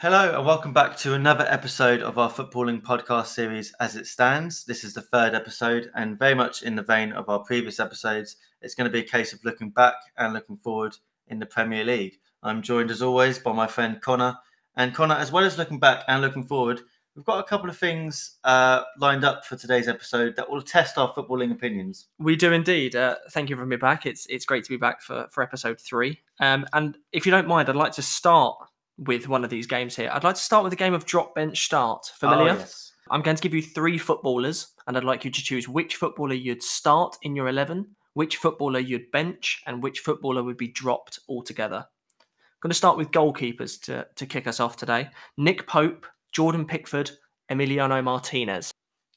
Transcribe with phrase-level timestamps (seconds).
[0.00, 4.64] Hello and welcome back to another episode of our footballing podcast series as it stands.
[4.64, 8.36] This is the third episode, and very much in the vein of our previous episodes,
[8.62, 10.96] it's going to be a case of looking back and looking forward
[11.28, 12.18] in the Premier League.
[12.42, 14.38] I'm joined as always by my friend Connor.
[14.74, 16.80] And Connor, as well as looking back and looking forward,
[17.14, 20.96] we've got a couple of things uh, lined up for today's episode that will test
[20.96, 22.06] our footballing opinions.
[22.18, 22.96] We do indeed.
[22.96, 24.06] Uh, thank you for me back.
[24.06, 26.22] It's it's great to be back for, for episode three.
[26.38, 28.56] Um, and if you don't mind, I'd like to start
[29.00, 30.10] with one of these games here.
[30.12, 32.06] I'd like to start with a game of drop bench start.
[32.14, 32.52] Familiar?
[32.52, 32.92] Oh, yes.
[33.10, 36.34] I'm going to give you three footballers, and I'd like you to choose which footballer
[36.34, 41.18] you'd start in your 11, which footballer you'd bench, and which footballer would be dropped
[41.28, 41.86] altogether.
[42.20, 46.66] I'm going to start with goalkeepers to, to kick us off today Nick Pope, Jordan
[46.66, 47.10] Pickford,
[47.50, 48.70] Emiliano Martinez.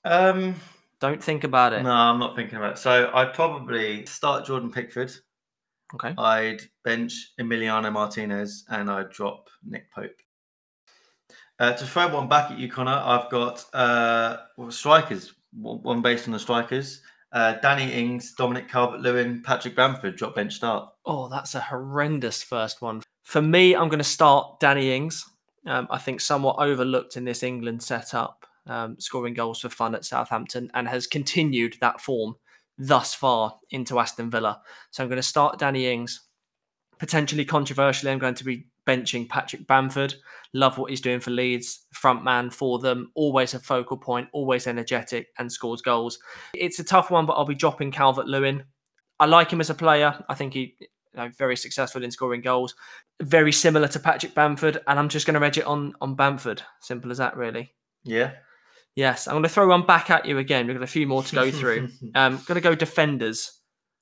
[0.05, 0.55] Um,
[0.99, 1.83] Don't think about it.
[1.83, 2.77] no, I'm not thinking about it.
[2.77, 5.11] So I'd probably start Jordan Pickford.
[5.95, 6.13] Okay.
[6.17, 10.21] I'd bench Emiliano Martinez and I'd drop Nick Pope.
[11.59, 14.37] Uh, to throw one back at you, Connor, I've got uh,
[14.69, 17.01] strikers, one based on the strikers.
[17.31, 20.89] Uh, Danny Ings, Dominic Calvert Lewin, Patrick Bamford, drop bench start.
[21.05, 23.01] Oh, that's a horrendous first one.
[23.23, 25.25] For me, I'm going to start Danny Ings.
[25.65, 30.05] Um, I think somewhat overlooked in this England setup, um, scoring goals for fun at
[30.05, 32.35] Southampton, and has continued that form
[32.77, 34.61] thus far into Aston Villa.
[34.91, 36.21] So I'm going to start Danny Ings.
[36.99, 40.15] Potentially controversially, I'm going to be benching Patrick Bamford.
[40.53, 44.67] Love what he's doing for Leeds, front man for them, always a focal point, always
[44.67, 46.19] energetic, and scores goals.
[46.53, 48.63] It's a tough one, but I'll be dropping Calvert Lewin.
[49.19, 50.23] I like him as a player.
[50.29, 52.75] I think he you know, very successful in scoring goals.
[53.21, 56.61] Very similar to Patrick Bamford, and I'm just going to edge it on on Bamford.
[56.81, 57.73] Simple as that, really.
[58.03, 58.33] Yeah.
[58.95, 60.67] Yes, I'm going to throw one back at you again.
[60.67, 61.89] We've got a few more to go through.
[62.15, 63.59] um, going to go defenders: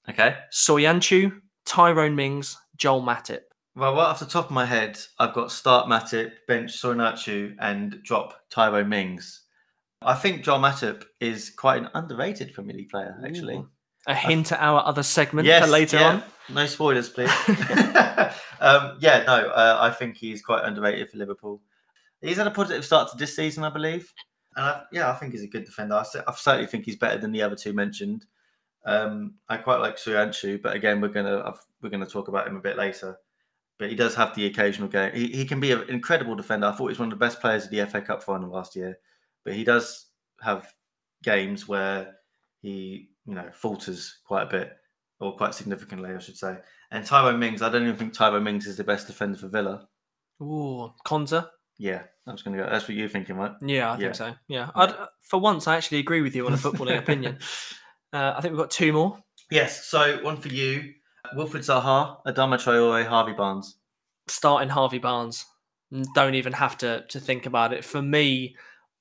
[0.09, 0.36] Okay.
[0.52, 1.31] Soyuncu,
[1.66, 3.42] Tyrone Mings, Joel Matip.
[3.75, 8.02] Well, right off the top of my head, I've got start Matip, bench Soyuncu, and
[8.03, 9.44] drop Tyro Mings.
[10.02, 13.55] I think Joel Matip is quite an underrated Premier League player, actually.
[13.58, 13.70] Ooh.
[14.08, 16.08] A hint at our other segment Yes, for later yeah.
[16.10, 16.23] on.
[16.49, 17.30] No spoilers, please.
[18.60, 21.61] um, yeah, no, uh, I think he's quite underrated for Liverpool.
[22.20, 24.11] He's had a positive start to this season, I believe.
[24.56, 25.95] And I, yeah, I think he's a good defender.
[25.95, 28.26] I, I certainly think he's better than the other two mentioned.
[28.86, 32.56] Um, I quite like Soyuncu, but again, we're gonna I've, we're gonna talk about him
[32.56, 33.17] a bit later.
[33.78, 35.11] But he does have the occasional game.
[35.14, 36.67] He, he can be an incredible defender.
[36.67, 38.76] I thought he was one of the best players of the FA Cup final last
[38.76, 39.00] year,
[39.44, 40.08] but he does
[40.42, 40.73] have
[41.23, 42.16] games where
[42.61, 44.73] he you know falters quite a bit
[45.20, 46.58] or quite significantly, I should say.
[46.90, 49.88] And Tyrone Mings, I don't even think Tyrone Mings is the best defender for Villa.
[50.42, 51.48] Ooh, Konsa.
[51.83, 52.69] Yeah, I was going to go.
[52.69, 53.53] That's what you're thinking, right?
[53.59, 53.97] Yeah, I Yeah.
[53.97, 54.33] think so.
[54.47, 57.39] Yeah, I'd, for once, I actually agree with you on a footballing opinion.
[58.14, 59.17] Uh, I think we've got two more.
[59.49, 59.86] Yes.
[59.87, 60.93] So one for you,
[61.36, 63.77] Wilfred Zaha, Adama Traore, Harvey Barnes.
[64.27, 65.45] starting Harvey Barnes.
[66.14, 67.83] Don't even have to to think about it.
[67.83, 68.55] For me,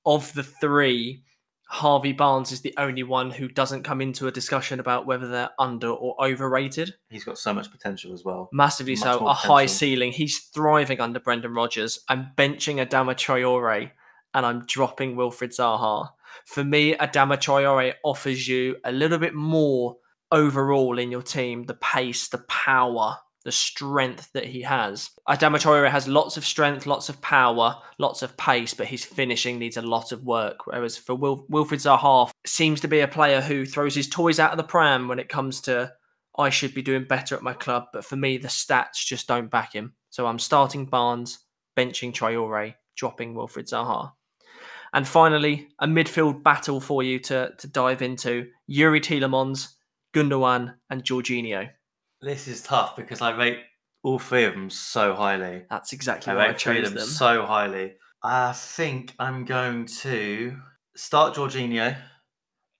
[0.06, 1.22] of the three,
[1.70, 5.50] Harvey Barnes is the only one who doesn't come into a discussion about whether they're
[5.56, 6.94] under or overrated.
[7.10, 8.48] He's got so much potential as well.
[8.52, 10.10] Massively Much so, a high ceiling.
[10.10, 12.00] He's thriving under Brendan Rodgers.
[12.08, 13.92] I'm benching Adama Traore
[14.34, 16.08] and I'm dropping Wilfred Zaha.
[16.44, 19.96] For me, Adama Traore offers you a little bit more
[20.32, 25.10] overall in your team the pace, the power, the strength that he has.
[25.28, 29.58] Adama Traore has lots of strength, lots of power, lots of pace, but his finishing
[29.58, 30.66] needs a lot of work.
[30.66, 34.52] Whereas for Wil- Wilfred Zaha, seems to be a player who throws his toys out
[34.52, 35.92] of the pram when it comes to
[36.38, 39.50] I should be doing better at my club, but for me, the stats just don't
[39.50, 39.94] back him.
[40.10, 41.40] So I'm starting Barnes,
[41.76, 44.12] benching Traore, dropping Wilfred Zaha.
[44.92, 49.74] And finally, a midfield battle for you to, to dive into Youri Tielemans,
[50.14, 51.70] Gundogan, and Jorginho.
[52.22, 53.60] This is tough because I rate
[54.02, 55.64] all three of them so highly.
[55.70, 57.06] That's exactly I why I chose them them.
[57.06, 57.94] so highly.
[58.22, 60.56] I think I'm going to
[60.96, 61.96] start Jorginho,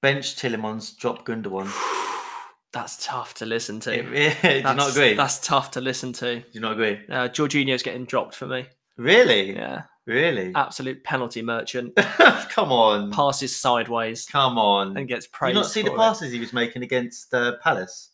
[0.03, 1.71] bench Tielemans, drop Gundogan.
[2.73, 3.91] That's tough to listen to.
[4.03, 5.15] Do you not agree?
[5.15, 6.37] That's tough to listen to.
[6.41, 7.01] Do you not agree?
[7.11, 8.67] Uh, Jorginho's getting dropped for me.
[8.97, 9.55] Really?
[9.57, 10.53] Yeah, Really?
[10.55, 11.97] absolute penalty merchant.
[12.51, 13.11] Come on.
[13.11, 14.97] Passes sideways Come on.
[14.97, 15.99] and gets Did you not see the for it.
[15.99, 18.11] passes he was making against uh, Palace?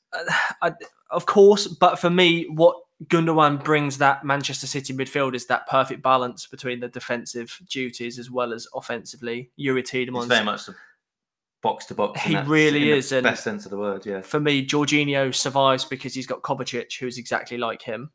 [0.63, 0.73] I,
[1.11, 6.03] of course, but for me, what Gundogan brings that Manchester City midfield is that perfect
[6.03, 9.51] balance between the defensive duties as well as offensively.
[9.59, 10.29] Youri It's Tielemans.
[10.29, 10.63] very much
[11.63, 12.21] box to box.
[12.23, 14.07] He really in the is, and- best sense of the word.
[14.07, 14.21] Yeah.
[14.23, 18.11] For me, Jorginho survives because he's got Kovacic, who's exactly like him.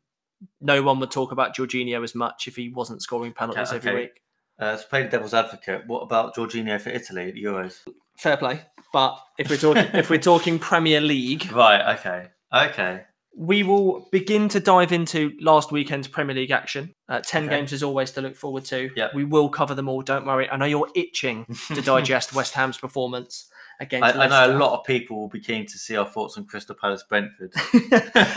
[0.60, 3.94] No one would talk about Jorginho as much if he wasn't scoring penalties Okay, every
[4.02, 4.20] week.
[4.58, 7.78] Uh, to play the devil's advocate, what about Jorginho for Italy at the Euros?
[8.16, 8.62] Fair play,
[8.92, 11.96] but if we're talking if we're talking Premier League, Right.
[11.98, 12.28] Okay.
[12.54, 13.04] Okay.
[13.34, 16.94] We will begin to dive into last weekend's Premier League action.
[17.08, 17.56] Uh, 10 Okay.
[17.56, 18.90] games is always to look forward to.
[18.94, 19.14] Yep.
[19.14, 20.50] We will cover them all, don't worry.
[20.50, 23.48] I know you're itching to digest West Ham's performance
[23.80, 26.36] against I, I know a lot of people will be keen to see our thoughts
[26.36, 27.54] on Crystal Palace Brentford.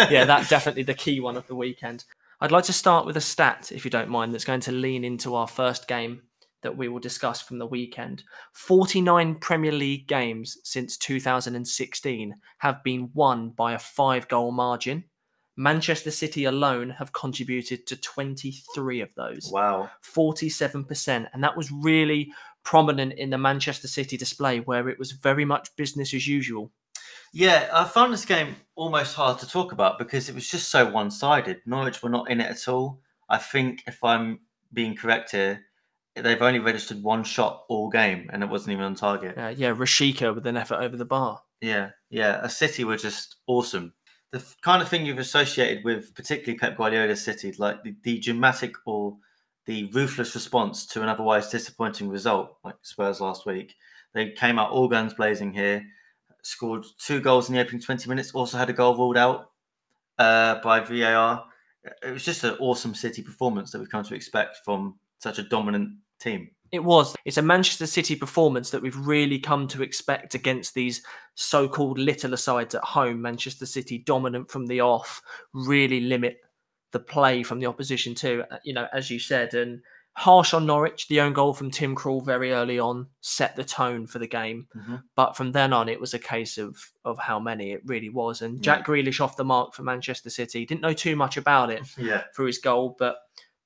[0.09, 2.05] yeah, that's definitely the key one of the weekend.
[2.39, 5.03] I'd like to start with a stat, if you don't mind, that's going to lean
[5.03, 6.21] into our first game
[6.61, 8.23] that we will discuss from the weekend.
[8.53, 15.05] 49 Premier League games since 2016 have been won by a five goal margin.
[15.57, 19.49] Manchester City alone have contributed to 23 of those.
[19.53, 19.89] Wow.
[20.03, 21.27] 47%.
[21.33, 22.31] And that was really
[22.63, 26.71] prominent in the Manchester City display, where it was very much business as usual.
[27.31, 30.89] Yeah, I found this game almost hard to talk about because it was just so
[30.89, 31.61] one sided.
[31.65, 33.01] Norwich were not in it at all.
[33.29, 34.39] I think, if I'm
[34.73, 35.65] being correct here,
[36.15, 39.37] they've only registered one shot all game and it wasn't even on target.
[39.37, 41.41] Uh, yeah, Rashica with an effort over the bar.
[41.61, 42.39] Yeah, yeah.
[42.41, 43.93] A City were just awesome.
[44.31, 48.75] The kind of thing you've associated with, particularly Pep Guardiola's City, like the, the dramatic
[48.85, 49.17] or
[49.65, 53.75] the ruthless response to an otherwise disappointing result, like Spurs last week.
[54.13, 55.83] They came out all guns blazing here,
[56.43, 59.51] scored two goals in the opening 20 minutes, also had a goal ruled out
[60.17, 61.45] uh, by VAR.
[62.03, 65.43] It was just an awesome City performance that we've come to expect from such a
[65.43, 66.51] dominant team.
[66.71, 67.15] It was.
[67.25, 71.03] It's a Manchester City performance that we've really come to expect against these
[71.35, 73.21] so called littler sides at home.
[73.21, 75.21] Manchester City dominant from the off,
[75.53, 76.37] really limit
[76.91, 78.43] the play from the opposition too.
[78.51, 79.81] Uh, You know, as you said, and
[80.17, 81.07] harsh on Norwich.
[81.09, 84.67] The own goal from Tim Krul very early on set the tone for the game.
[84.75, 85.03] Mhm.
[85.13, 88.41] But from then on, it was a case of of how many it really was.
[88.41, 90.65] And Jack Grealish off the mark for Manchester City.
[90.65, 92.23] Didn't know too much about it Yeah.
[92.33, 93.17] for his goal, but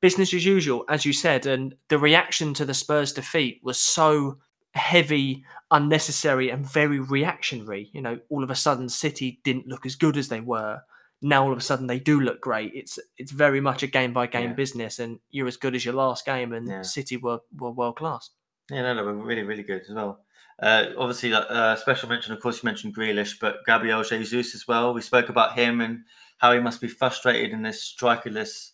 [0.01, 1.45] business as usual, as you said.
[1.45, 4.37] And the reaction to the Spurs defeat was so
[4.73, 7.89] heavy, unnecessary, and very reactionary.
[7.93, 10.81] You know, all of a sudden, City didn't look as good as they were.
[11.21, 12.71] Now all of a sudden they do look great.
[12.73, 14.55] It's it's very much a game by game Yeah.
[14.55, 16.53] business, and you're as good as your last game.
[16.53, 16.81] And Yeah.
[16.83, 18.29] City were were world class.
[18.71, 20.23] Yeah, no, no, we're really, really good as well.
[20.61, 24.93] Uh, obviously, uh, special mention, of course, you mentioned Grealish, but Gabriel Jesus as well.
[24.93, 26.03] We spoke about him and
[26.37, 28.71] how he must be frustrated in this strikerless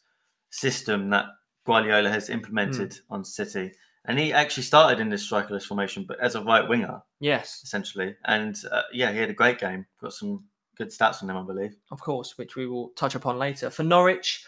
[0.55, 1.25] system that
[1.65, 3.71] Guardiola has implemented on City.
[4.07, 8.15] And he actually started in this strikerless formation, but as a right winger, Yes, essentially.
[8.25, 9.85] And uh, yeah, he had a great game.
[9.99, 10.45] Got some
[10.77, 11.75] good stats on him, I believe.
[11.91, 13.69] of course, which we will touch upon later.
[13.71, 14.45] For Norwich,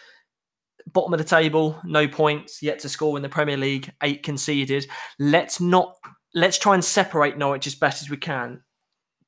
[0.92, 4.86] bottom of the table, no points yet to score in the Premier League, eight conceded.
[5.18, 5.96] Let's not
[6.34, 8.62] let's try and separate Norwich as best as we can.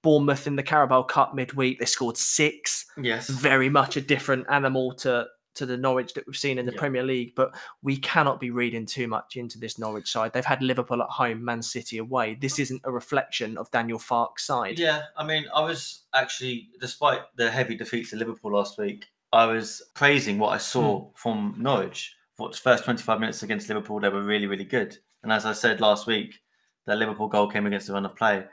[0.02, 2.86] Bournemouth in the Carabao Cup midweek, they scored six.
[2.96, 3.28] Yes.
[3.28, 6.78] Very much a different animal to to the Norwich that we've seen in the Yeah.
[6.78, 10.32] Premier League, but we cannot be reading too much into this Norwich side.
[10.32, 12.34] They've had Liverpool at home, Man City away.
[12.40, 14.78] This isn't a reflection of Daniel Farke's side.
[14.78, 19.46] Yeah, I mean, I was actually, despite the heavy defeats to Liverpool last week, I
[19.46, 22.14] was praising what I saw from Norwich.
[22.36, 24.96] For its first 25 minutes against Liverpool, they were really, really good.
[25.22, 26.40] And as I said last week,
[26.86, 28.44] the Liverpool goal came against the run of play.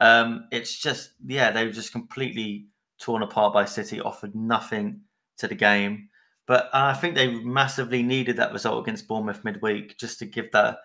[0.00, 2.66] Um, it's just, yeah, they were just completely
[3.00, 5.00] torn apart by City, offered nothing
[5.38, 6.08] to the game.
[6.52, 10.80] But I think they massively needed that result against Bournemouth midweek just to give that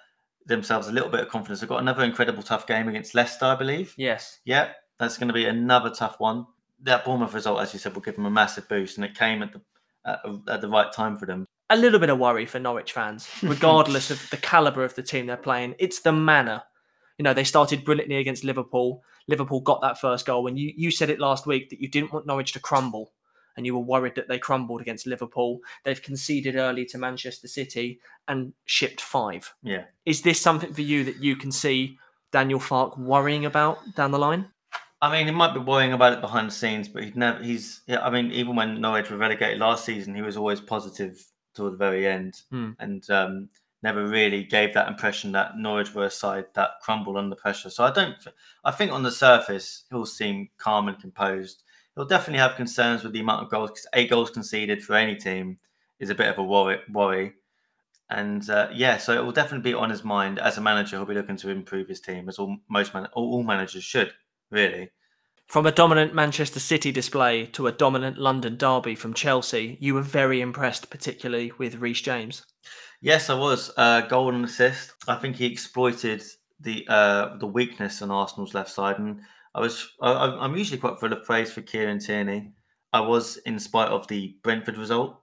[0.46, 1.60] themselves a little bit of confidence.
[1.60, 3.94] They've got another incredible tough game against Leicester, I believe.
[3.98, 4.40] Yes.
[4.46, 6.46] Yeah, that's going to be another tough one.
[6.84, 9.44] That Bournemouth result, as you said, will give them a massive boost, and it came
[9.44, 9.62] at the
[10.06, 11.46] at, at the right time for them.
[11.70, 15.26] a little bit of worry for Norwich fans, regardless of the caliber of the team
[15.26, 15.76] they're playing.
[15.80, 16.64] It's the manner.
[17.18, 19.04] You know, they started brilliantly against Liverpool.
[19.28, 22.14] Liverpool got that first goal, and you, you said it last week that you didn't
[22.14, 23.12] want Norwich to crumble,
[23.58, 25.60] and you were worried that they crumbled against Liverpool.
[25.84, 29.54] They've conceded early to Manchester City and shipped five.
[29.64, 31.98] Yeah, Is this something for you that you can see
[32.32, 34.48] Daniel Farke worrying about down the line?
[35.02, 37.44] I mean, he might be worrying about it behind the scenes, but he'd never.
[37.44, 37.82] He's.
[37.88, 41.24] Yeah, I mean, even when Norwich were relegated last season, he was always positive
[41.56, 42.72] till the very end, Hmm.
[42.80, 43.50] and um,
[43.84, 47.70] never really gave that impression that Norwich were a side that crumbled under pressure.
[47.70, 48.16] So I don't.
[48.64, 51.62] I think on the surface, he'll seem calm and composed.
[51.98, 53.72] He'll definitely have concerns with the amount of goals.
[53.72, 55.58] 'cause Eight goals conceded for any team
[56.00, 56.80] is a bit of a worry.
[56.90, 57.34] worry.
[58.10, 60.96] And uh, yeah, so it will definitely be on his mind as a manager.
[60.96, 64.14] He'll be looking to improve his team, as all most man, all, all managers should,
[64.52, 64.92] really.
[65.48, 70.02] From a dominant Manchester City display to a dominant London derby from Chelsea, you were
[70.02, 72.46] very impressed, particularly with Reece James.
[73.02, 73.72] Yes, I was.
[73.76, 74.94] Uh, goal and assist.
[75.08, 76.24] I think he exploited
[76.60, 79.22] the uh, the weakness on Arsenal's left side, and
[79.58, 79.90] I was.
[80.02, 82.52] I, I- I'm usually quite full of praise for Kieran Tierney.
[82.94, 85.20] I was, in spite of the Brentford result,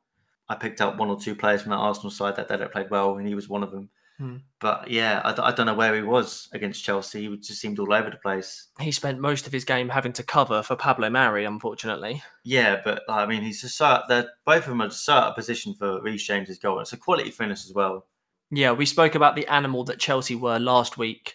[0.48, 3.16] I picked out one or two players from that Arsenal side that that played well,
[3.16, 3.88] and he was one of them.
[4.18, 4.36] Hmm.
[4.60, 7.28] But yeah, I don't know where he was against Chelsea.
[7.28, 8.68] He just seemed all over the place.
[8.78, 12.22] He spent most of his game having to cover for Pablo Mari, unfortunately.
[12.44, 15.28] Yeah, but I mean, he's just so they're both of them are just so out
[15.30, 16.78] of position for Reece James's goal.
[16.78, 18.06] It's a quality finish as well.
[18.52, 21.34] Yeah, we spoke about the animal that Chelsea were last week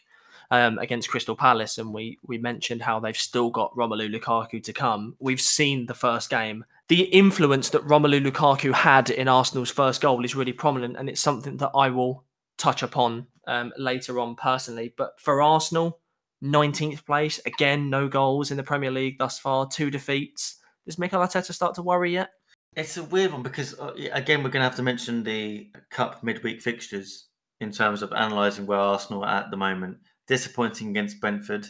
[0.52, 4.74] um, against Crystal Palace, and we we mentioned how they've still got Romelu Lukaku to
[4.74, 5.16] come.
[5.20, 6.66] We've seen the first game.
[6.88, 11.22] The influence that Romelu Lukaku had in Arsenal's first goal is really prominent, and it's
[11.22, 12.24] something that I will
[12.58, 14.94] touch upon um, later on personally.
[14.98, 16.00] But for Arsenal,
[16.44, 20.58] 19th place, again, no goals in the Premier League thus far, two defeats.
[20.86, 22.32] Does Mikel Arteta start to worry yet?
[22.76, 26.24] It's a weird one because uh, again we're going to have to mention the cup
[26.24, 27.28] midweek fixtures
[27.60, 29.98] in terms of analysing where Arsenal are at the moment.
[30.30, 31.68] Disappointing against Brentford,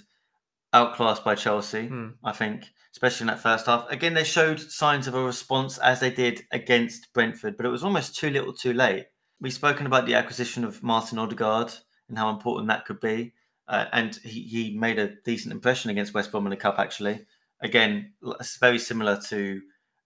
[0.73, 1.87] outclassed by Chelsea.
[1.87, 2.09] Hmm.
[2.23, 3.89] I think, especially in that first half.
[3.89, 7.83] Again, they showed signs of a response as they did against Brentford, but it was
[7.83, 9.05] almost too little, too late.
[9.39, 11.71] We've spoken about the acquisition of Martin Odegaard
[12.09, 13.33] and how important that could be,
[13.67, 16.77] uh, and he, he made a decent impression against West Brom in the cup.
[16.77, 17.25] Actually,
[17.61, 19.61] again, it's very similar to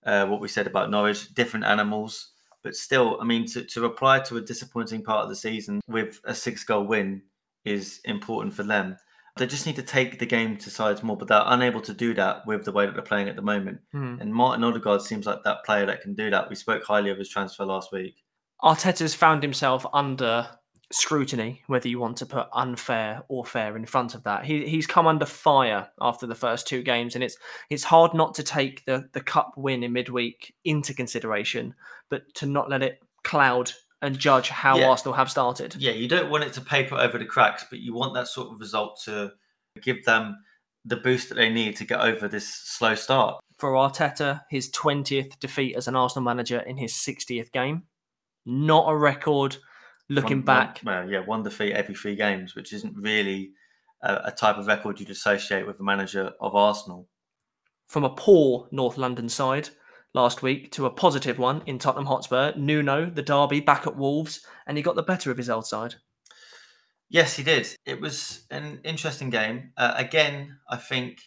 [0.06, 2.30] uh, what we said about Norwich, different animals.
[2.62, 6.22] But still, I mean, to, to reply to a disappointing part of the season with
[6.24, 7.24] a six goal win
[7.66, 8.98] is important for them.
[9.38, 12.14] They just need to take the game to sides more, but they're unable to do
[12.14, 13.80] that with the way that they're playing at the moment.
[13.92, 14.18] Hmm.
[14.20, 16.50] And Martin Odegaard seems like that player that can do that.
[16.50, 18.24] We spoke highly of his transfer last week.
[18.62, 20.48] Arteta's found himself under
[20.94, 24.46] scrutiny, whether you want to put unfair or fair in front of that.
[24.46, 27.38] He, he's come under fire after the first two games, and it's
[27.70, 31.74] it's hard not to take the, the cup win in midweek into consideration,
[32.10, 33.72] but to not let it cloud
[34.04, 34.90] and judge how Yeah.
[34.90, 35.76] Arsenal have started.
[35.80, 38.52] Yeah, you don't want it to paper over the cracks, but you want that sort
[38.52, 39.32] of result to
[39.82, 40.38] give them
[40.86, 43.40] the boost that they need to get over this slow start.
[43.58, 47.84] For Arteta, his 20th defeat as an Arsenal manager in his 60th game.
[48.46, 49.56] Not a record
[50.10, 50.80] looking One- back.
[50.84, 53.52] one- well, yeah, one defeat every three games, which isn't really
[54.02, 57.08] a, a type of record you'd associate with a manager of Arsenal.
[57.88, 59.70] from a poor North London side
[60.14, 62.54] last week to a positive one in Tottenham Hotspur.
[62.56, 65.96] Nuno, the derby, back at Wolves, and he got the better of his old side.
[67.10, 67.68] Yes, he did.
[67.86, 69.72] It was an interesting game.
[69.78, 71.22] Uh, again, I think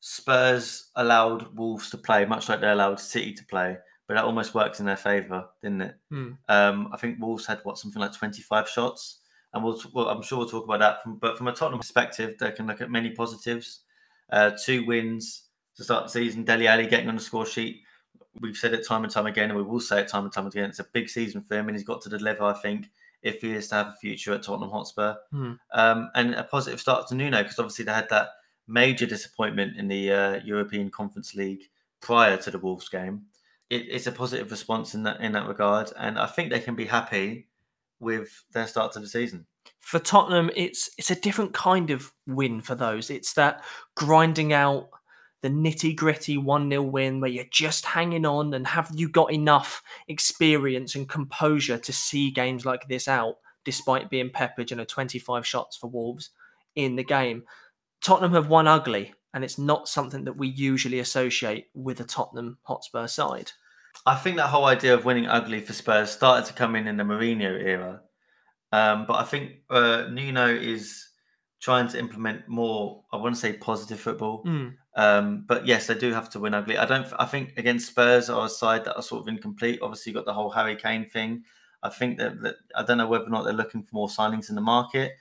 [0.00, 3.76] Spurs allowed Wolves to play much like they allowed City to play,
[4.06, 5.94] but that almost works in their favour, didn't it?
[6.10, 6.32] Hmm.
[6.48, 9.20] Um, I think Wolves had what something like twenty-five shots,
[9.52, 11.02] and we'll, well, I'm sure we'll talk about that.
[11.02, 13.80] From, but from a Tottenham perspective, they can look at many positives.
[14.30, 15.44] Uh, two wins
[15.76, 16.44] to start the season.
[16.44, 17.82] Dele Alli getting on the score sheet.
[18.40, 20.46] We've said it time and time again, and we will say it time and time
[20.46, 20.68] again.
[20.70, 22.44] It's a big season for him, and he's got to deliver.
[22.44, 22.90] I think
[23.22, 25.52] if he is to have a future at Tottenham Hotspur, Hmm.
[25.72, 28.28] um, and a positive start to Nuno because obviously they had that
[28.66, 31.68] major disappointment in the uh, European Conference League
[32.00, 33.26] prior to the Wolves game.
[33.70, 36.74] It, it's a positive response in that in that regard, and I think they can
[36.74, 37.48] be happy
[38.00, 39.46] with their start to the season.
[39.80, 43.08] For Tottenham, it's it's a different kind of win for those.
[43.10, 43.62] It's that
[43.94, 44.88] grinding out
[45.44, 49.30] the nitty gritty 1 0 win where you're just hanging on and have you got
[49.30, 54.84] enough experience and composure to see games like this out despite being peppered, you know,
[54.84, 56.30] 25 shots for Wolves
[56.74, 57.44] in the game.
[58.00, 62.56] Tottenham have won ugly, and it's not something that we usually associate with a Tottenham
[62.62, 63.52] Hotspur side.
[64.06, 66.96] I think that whole idea of winning ugly for Spurs started to come in in
[66.96, 68.00] the Mourinho era,
[68.72, 71.06] um, but I think uh, Nuno is
[71.60, 73.04] trying to implement more.
[73.12, 74.42] I want to say positive football.
[74.44, 74.76] Mm.
[74.96, 76.78] Um, but yes, they do have to win ugly.
[76.78, 77.06] I don't.
[77.18, 79.80] I think against Spurs are a side that are sort of incomplete.
[79.82, 81.44] Obviously, you've got the whole Harry Kane thing.
[81.82, 84.48] I think that, that I don't know whether or not they're looking for more signings
[84.48, 85.12] in the market,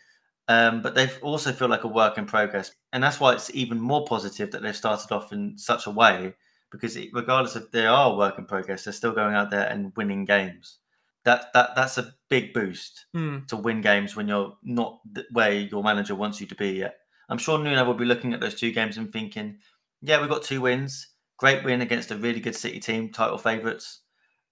[0.48, 3.80] um, but they also feel like a work in progress, and that's why it's even
[3.82, 6.34] more positive that they've started off in such a way.
[6.72, 9.68] Because it, regardless if they are a work in progress, they're still going out there
[9.68, 10.80] and winning games.
[11.26, 13.48] That that that's a big boost Mm.
[13.48, 15.00] to win games when you're not
[15.32, 16.98] where your manager wants you to be yet.
[17.34, 19.58] I'm sure Nuno will be looking at those two games and thinking,
[20.04, 21.08] yeah, we've got two wins.
[21.40, 24.02] Great win against a really good City team, title favourites.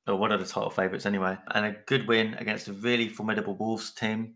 [0.07, 1.37] Or what are the title favourites anyway?
[1.53, 4.33] And a good win against a really formidable Wolves team.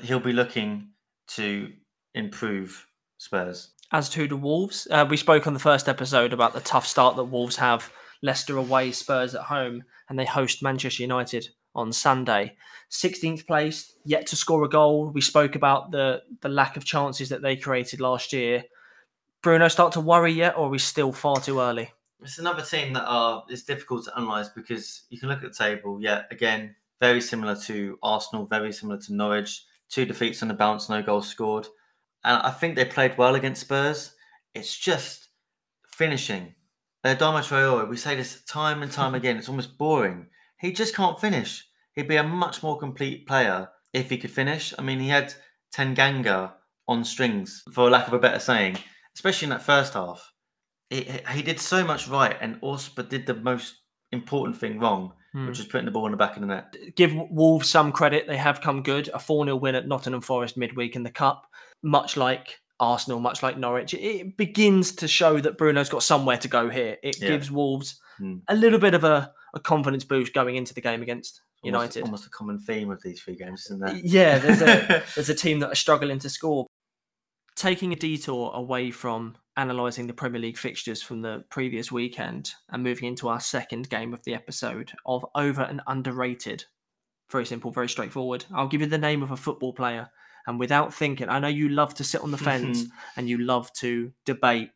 [0.00, 0.90] He'll be looking
[1.30, 1.72] to
[2.14, 2.86] improve
[3.18, 3.72] Spurs.
[3.90, 7.16] As to the Wolves, uh, we spoke on the first episode about the tough start
[7.16, 7.90] that Wolves have.
[8.22, 12.56] Leicester away, Spurs at home, and they host Manchester United on Sunday.
[12.90, 15.10] 16th place, yet to score a goal.
[15.10, 18.64] We spoke about the the lack of chances that they created last year.
[19.42, 21.90] Bruno, start to worry yet, or are we still far too early?
[22.22, 25.64] It's another team that are it's difficult to analyse because you can look at the
[25.64, 25.98] table.
[26.00, 29.64] Yeah, again, very similar to Arsenal, very similar to Norwich.
[29.88, 31.66] Two defeats on the bounce, no goals scored.
[32.24, 34.14] And I think they played well against Spurs.
[34.54, 35.28] It's just
[35.88, 36.54] finishing.
[37.04, 40.28] Adama Traore, we say this time and time again, it's almost boring.
[40.62, 41.66] He just can't finish.
[41.94, 44.72] He'd be a much more complete player if he could finish.
[44.78, 45.34] I mean, he had
[45.76, 46.52] Tanganga
[46.88, 48.78] on strings, for lack of a better saying,
[49.14, 50.32] especially in that first half.
[50.90, 53.74] He, he did so much right and also but did the most
[54.12, 55.46] important thing wrong, Hmm.
[55.46, 56.76] which was putting the ball in the back of the net.
[56.94, 58.26] Give Wolves some credit.
[58.26, 59.08] They have come good.
[59.14, 61.46] A 4 0 win at Nottingham Forest midweek in the Cup,
[61.82, 63.94] much like Arsenal, much like Norwich.
[63.94, 66.98] It begins to show that Bruno's got somewhere to go here.
[67.02, 67.28] It Yeah.
[67.28, 68.38] gives Wolves Hmm.
[68.48, 72.04] a little bit of a, a confidence boost going into the game against Almost, United.
[72.04, 73.94] almost a common theme of these three games, isn't there?
[74.02, 76.66] Yeah, there's a there's a team that are struggling to score.
[77.54, 82.82] Taking a detour away from analysing the Premier League fixtures from the previous weekend and
[82.82, 86.64] moving into our second game of the episode of over and underrated.
[87.30, 88.46] Very simple, very straightforward.
[88.52, 90.10] I'll give you the name of a football player,
[90.46, 93.72] and without thinking, I know you love to sit on the fence and you love
[93.74, 94.70] to debate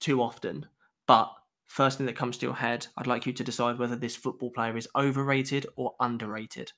[0.00, 0.66] too often,
[1.06, 1.32] but
[1.70, 4.50] first thing that comes to your head, I'd like you to decide whether this football
[4.50, 6.72] player is overrated or underrated.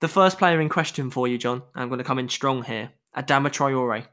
[0.00, 2.92] The first player in question for you, John, I'm going to come in strong here.
[3.16, 4.06] Adama Traore.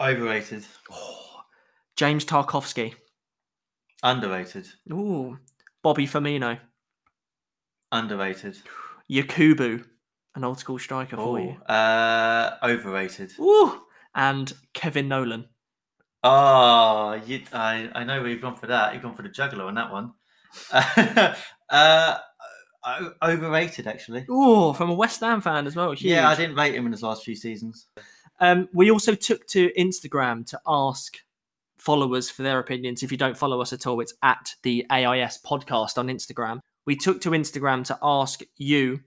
[0.00, 0.64] Overrated,
[1.96, 2.94] James Tarkowski.
[4.02, 5.38] underrated, Ooh.
[5.82, 6.60] Bobby Firmino.
[7.92, 8.58] underrated.
[9.10, 9.84] Yakubu.
[10.36, 11.56] An old school striker for you.
[11.68, 13.32] Oh, uh, overrated.
[13.40, 13.82] Ooh.
[14.14, 15.48] And Kevin Nolan.
[16.22, 18.92] Oh, you, I, I know where you've gone for that.
[18.92, 20.12] You've gone for the juggler on that one.
[21.70, 22.18] uh,
[22.84, 24.26] o- overrated, actually.
[24.28, 25.92] Oh, from a West Ham fan as well.
[25.92, 26.12] Huge.
[26.12, 27.86] Yeah, I didn't rate him in his last few seasons.
[28.38, 31.18] Um, we also took to Instagram to ask
[31.78, 33.02] followers for their opinions.
[33.02, 36.60] If you don't follow us at all, it's at the AIS podcast on Instagram.
[36.86, 39.00] We took to Instagram to ask you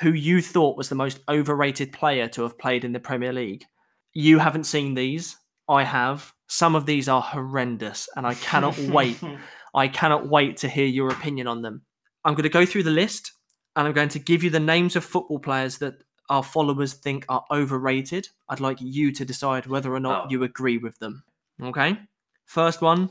[0.00, 3.64] who you thought was the most overrated player to have played in the Premier League.
[4.12, 5.36] You haven't seen these.
[5.68, 6.32] I have.
[6.52, 9.18] Some of these are horrendous, and I cannot wait.
[9.74, 11.82] I cannot wait to hear your opinion on them.
[12.24, 13.30] I'm going to go through the list
[13.76, 17.24] and I'm going to give you the names of football players that our followers think
[17.28, 18.28] are overrated.
[18.48, 20.30] I'd like you to decide whether or not Oh.
[20.30, 21.22] you agree with them.
[21.62, 22.00] Okay?
[22.46, 23.10] First one,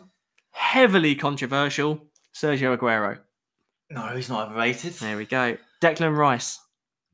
[0.51, 2.05] heavily controversial
[2.35, 3.19] Sergio Aguero.
[3.89, 4.93] No, he's not overrated.
[4.95, 5.55] There we go.
[5.81, 6.59] Declan Rice.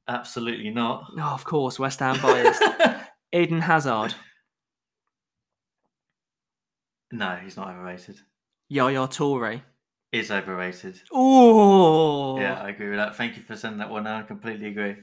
[0.07, 1.05] Absolutely not.
[1.19, 2.63] Oh, of course, West Ham biased.
[3.31, 4.15] Eden Hazard.
[7.11, 8.17] No, he's not overrated.
[8.69, 9.61] Yaya Toure.
[10.11, 11.01] Is overrated.
[11.11, 13.15] Oh, Yeah, I agree with that.
[13.15, 14.07] Thank you for sending that one.
[14.07, 14.95] I completely agree.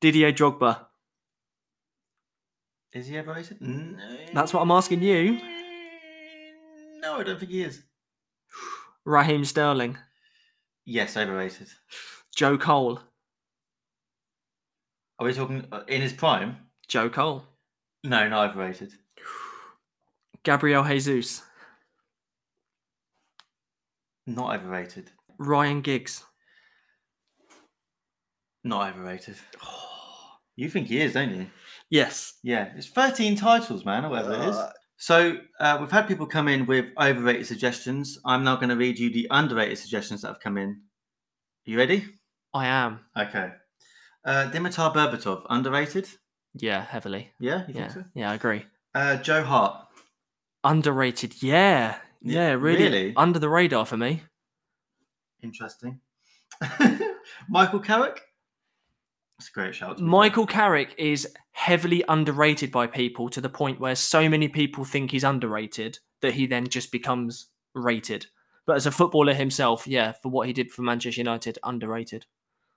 [0.00, 0.86] Didier Drogba.
[2.92, 3.60] Is he overrated?
[3.60, 3.96] No.
[4.34, 5.38] That's what I'm asking you.
[7.00, 7.82] No, I don't think he is.
[9.06, 9.96] Raheem Sterling.
[10.84, 11.68] Yes, overrated.
[12.34, 13.00] Joe Cole.
[15.18, 16.56] Are we talking uh, in his prime?
[16.88, 17.44] Joe Cole.
[18.04, 18.92] No, not overrated.
[20.44, 21.42] Gabriel Jesus.
[24.26, 25.10] Not overrated.
[25.38, 26.24] Ryan Giggs.
[28.64, 29.36] Not overrated.
[30.54, 31.46] You think he is, don't you?
[31.88, 32.34] Yes.
[32.42, 34.56] Yeah, it's 13 titles, man, or whatever it is.
[34.98, 38.18] So uh, we've had people come in with overrated suggestions.
[38.26, 40.68] I'm now going to read you the underrated suggestions that have come in.
[40.68, 42.04] Are You ready?
[42.52, 43.00] I am.
[43.18, 43.48] Okay.
[44.26, 46.06] Uh, Dimitar Berbatov, underrated?
[46.54, 47.30] Yeah, heavily.
[47.40, 47.88] Yeah, you Yeah.
[47.88, 48.04] so?
[48.14, 48.66] Yeah, I agree.
[48.94, 49.86] Uh, Joe Hart,
[50.64, 51.42] Underrated.
[51.42, 51.96] Yeah.
[52.22, 53.14] Yeah, really, really?
[53.16, 54.22] under the radar for me.
[55.42, 56.00] interesting.
[57.48, 58.20] Michael Carrick,
[59.38, 59.90] that's a great shout.
[59.90, 60.08] to be fair.
[60.08, 65.10] Michael Carrick is heavily underrated by people to the point where so many people think
[65.10, 68.26] he's underrated that he then just becomes rated.
[68.66, 72.26] But as a footballer himself, yeah, for what he did for Manchester United, underrated.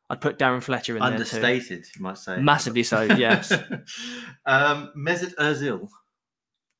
[0.09, 1.15] I'd put Darren Fletcher in there too.
[1.15, 2.37] understated, you might say.
[2.37, 3.51] Massively so, yes.
[4.45, 5.87] um, Mesut Ozil,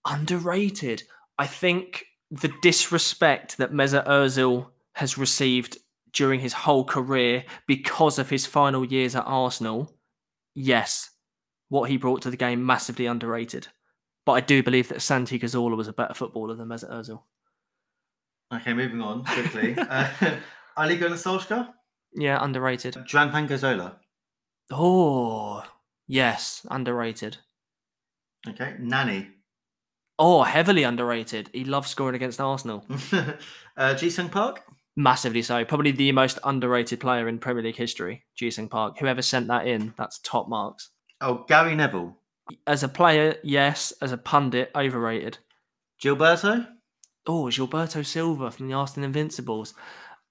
[0.06, 1.04] underrated.
[1.38, 5.78] I think the disrespect that Mesut Ozil has received
[6.14, 9.94] during his whole career because of his final years at Arsenal,
[10.54, 11.12] yes,
[11.70, 13.68] what he brought to the game massively underrated.
[14.26, 17.22] But I do believe that Santi Cazorla was a better footballer than Mesut Ozil.
[18.54, 19.76] Okay, moving on quickly.
[19.90, 20.10] uh,
[20.78, 21.70] Ole Gunnar Solskjaer,
[22.14, 22.96] Yeah, underrated.
[23.12, 23.96] Juan Pangazola.
[24.72, 25.64] Oh,
[26.08, 27.38] yes, underrated.
[28.48, 29.30] Okay, Nani.
[30.18, 31.50] Oh, heavily underrated.
[31.54, 32.86] He loves scoring against Arsenal.
[32.90, 33.34] uh,
[33.78, 34.64] Jisung Park.
[34.96, 35.66] Massively so.
[35.66, 38.98] Probably the most underrated player in Premier League history, Jisung Park.
[39.00, 40.92] Whoever sent that in, that's top marks.
[41.20, 42.18] Oh, Gary Neville.
[42.66, 43.92] As a player, yes.
[44.02, 45.40] As a pundit, overrated.
[46.02, 46.68] Gilberto.
[47.28, 49.74] Oh, Gilberto Silva from the Arsenal Invincibles.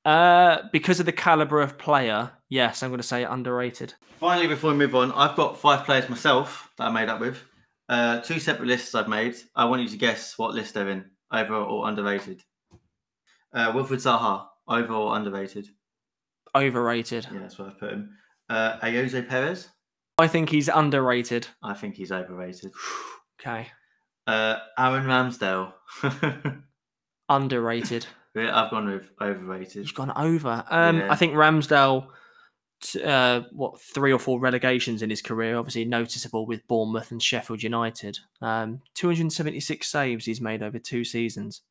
[0.05, 3.95] Uh, because of the caliber of player, yes, I'm going to say underrated.
[4.19, 7.43] Finally, before we move on, I've got five players myself that I made up with.
[7.89, 9.37] Uh, two separate lists I've made.
[9.55, 12.43] I want you to guess what list they're in, over or underrated.
[13.53, 15.69] Uh, Wilfred Zaha, over or underrated?
[16.55, 17.27] Overrated.
[17.33, 18.11] Yeah, that's what I've put him.
[18.49, 19.69] Uh, Ayoze Perez.
[20.19, 21.49] I think he's underrated.
[21.63, 22.73] I think he's overrated.
[23.41, 23.67] Okay.
[24.27, 25.73] Uh, Aaron Ramsdale.
[27.29, 28.07] Underrated.
[28.37, 29.83] I've gone with overrated.
[29.83, 30.65] He's gone over.
[30.71, 31.13] Um, Yeah.
[31.13, 32.07] I think Ramsdale,
[32.97, 37.63] uh, what three or four relegations in his career, obviously noticeable with Bournemouth and Sheffield
[37.63, 38.19] United.
[38.41, 41.63] Um, 276 saves he's made over two seasons.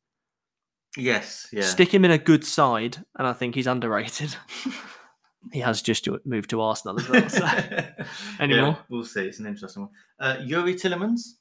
[0.96, 1.62] Yes, yeah.
[1.62, 4.36] Stick him in a good side, and I think he's underrated.
[5.52, 7.28] he has just moved to Arsenal as well.
[7.28, 7.44] So.
[8.38, 8.76] Any Yeah?
[8.88, 9.26] We'll see.
[9.26, 9.90] It's an interesting one.
[10.20, 11.34] Uh, Youri Tielemans.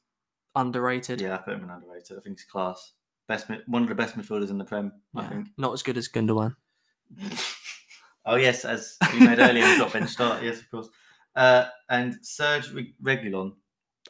[0.56, 1.22] underrated.
[1.22, 2.18] Yeah, I put him in underrated.
[2.18, 2.94] I think he's class.
[3.28, 4.92] Best, one of the best midfielders in the Prem.
[5.16, 5.48] I think.
[5.58, 6.56] Not as good as Gundogan.
[8.26, 10.44] Oh yes, as we made earlier, in top bench start.
[10.44, 10.90] Yes, of course.
[11.36, 13.54] Uh, and Serge Reg- Reguilon.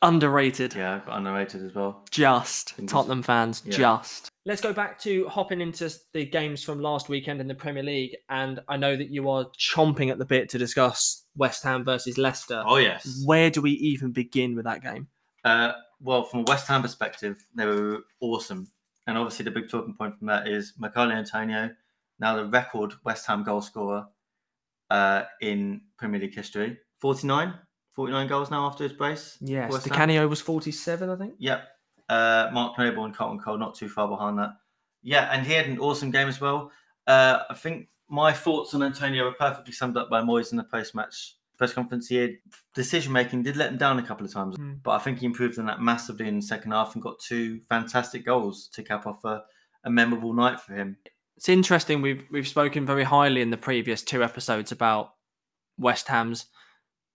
[0.01, 0.73] Underrated.
[0.75, 2.03] Yeah, I've got underrated as well.
[2.11, 3.71] Just Think he's- Tottenham fans, Yeah.
[3.77, 4.29] just.
[4.45, 8.15] Let's go back to hopping into the games from last weekend in the Premier League,
[8.29, 12.17] and I know that you are chomping at the bit to discuss West Ham versus
[12.17, 12.61] Leicester.
[12.67, 13.23] Oh yes.
[13.25, 15.07] Where do we even begin with that game?
[15.45, 15.71] Uh,
[16.01, 18.67] well, from a West Ham perspective, they were awesome.
[19.07, 21.69] And obviously, the big talking point from that is Michael Antonio,
[22.19, 24.05] now the record West Ham goal scorer
[24.89, 26.77] uh, in Premier League history.
[26.99, 27.53] 49,
[27.95, 29.37] 49 goals now after his brace.
[29.41, 29.89] Yes, West.
[29.89, 31.33] Canio was 47, I think.
[31.37, 31.67] Yep.
[32.09, 34.51] Uh, Mark Noble and Carlton Cole not too far behind that.
[35.01, 36.71] Yeah, and he had an awesome game as well.
[37.07, 40.63] Uh, I think my thoughts on Antonio were perfectly summed up by Moyes in the
[40.63, 42.07] post-match press conference.
[42.07, 42.37] He had
[42.73, 44.81] decision making did let him down a couple of times, Mm.
[44.83, 47.59] but I think he improved on that massively in the second half and got two
[47.61, 49.43] fantastic goals to cap off a,
[49.83, 50.97] a memorable night for him.
[51.37, 52.01] It's interesting.
[52.01, 55.13] We've we've spoken very highly in the previous two episodes about
[55.77, 56.45] West Ham's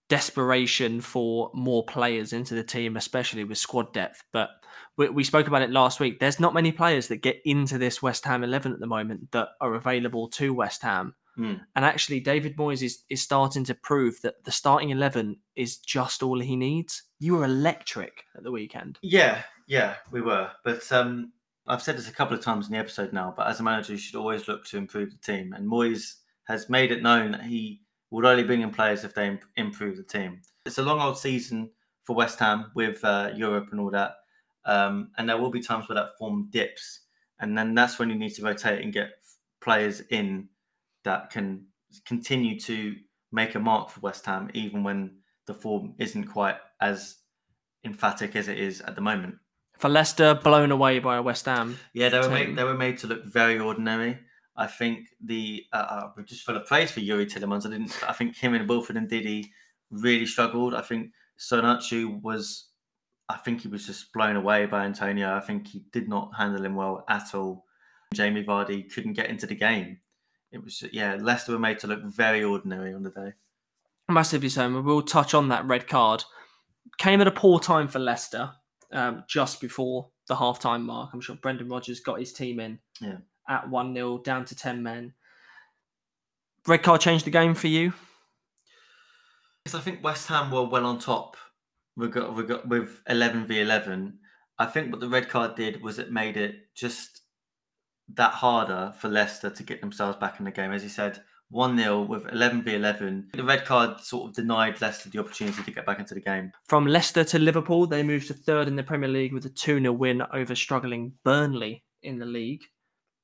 [0.09, 4.25] desperation for more players into the team, especially with squad depth.
[4.33, 4.51] But
[4.97, 6.19] we, we spoke about it last week.
[6.19, 9.49] There's not many players that get into this West Ham eleven at the moment that
[9.61, 11.15] are available to West Ham.
[11.39, 11.55] Hmm.
[11.77, 16.21] And actually, David Moyes is, is starting to prove that the starting 11 is just
[16.21, 17.05] all he needs.
[17.21, 18.99] You were electric at the weekend.
[19.03, 20.51] Yeah, yeah, we were.
[20.65, 21.33] But um,
[21.69, 23.93] I've said this a couple of times in the episode now, but as a manager,
[23.93, 25.53] you should always look to improve the team.
[25.53, 29.39] And Moyes has made it known that he would only bring in players if they
[29.57, 30.41] improve the team.
[30.65, 31.71] It's a long old season
[32.05, 34.15] for West Ham with uh, Europe and all that.
[34.65, 37.01] Um, and there will be times where that form dips.
[37.39, 39.11] And then that's when you need to rotate and get
[39.61, 40.49] players in
[41.05, 41.67] that can
[42.07, 42.97] continue to
[43.31, 47.17] make a mark for West Ham, even when the form isn't quite as
[47.85, 49.37] emphatic as it is at the moment.
[49.79, 51.79] For Leicester, blown away by a West Ham.
[51.93, 52.33] Yeah, they were team.
[52.33, 54.19] made, they were made to look very ordinary.
[54.57, 57.65] I think the uh, uh, we're just full of praise for Youri Tielemans.
[57.65, 57.97] I didn't.
[58.07, 59.51] I think him and Wilfred Ndidi
[59.91, 60.75] really struggled.
[60.75, 62.71] I think Soyuncu was.
[63.29, 65.35] I think he was just blown away by Antonio.
[65.37, 67.67] I think he did not handle him well at all.
[68.15, 69.99] Jamie Vardy couldn't get into the game.
[70.51, 71.17] It was yeah.
[71.21, 73.35] Leicester were made to look very ordinary on the day.
[74.09, 74.67] Massively so.
[74.67, 76.25] And we'll touch on that red card.
[76.97, 78.53] Came at a poor time for Leicester,
[78.93, 81.11] um, just before the halftime mark.
[81.13, 83.19] I'm sure Brendan Rodgers got his team in Yeah.
[83.49, 85.15] at 1 0, down to 10 men.
[86.67, 87.95] Red card changed the game for you?
[89.65, 91.37] Yes, I think West Ham were well on top
[91.99, 94.19] we got, we got, with 11 v 11.
[94.59, 97.23] I think what the red card did was it made it just
[98.15, 100.73] that harder for Leicester to get themselves back in the game.
[100.73, 103.29] As you said, 1 0 with 11 v 11.
[103.33, 106.53] The red card sort of denied Leicester the opportunity to get back into the game.
[106.67, 109.81] From Leicester to Liverpool, they moved to third in the Premier League with a 2
[109.81, 112.63] 0 win over struggling Burnley in the league.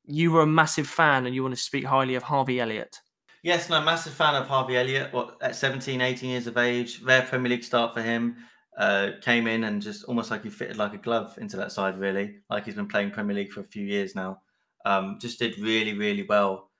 [0.06, 3.00] You were a massive fan and you want to speak highly of Harvey Elliott.
[3.42, 5.12] Yes, no, massive fan of Harvey Elliott.
[5.12, 8.36] What at 17, 18 years of age, rare Premier League start for him.
[8.76, 11.98] Uh, came in and just almost like he fitted like a glove into that side,
[11.98, 12.36] really.
[12.48, 14.40] Like he's been playing Premier League for a few years now.
[14.86, 16.70] Um, just did really, really well.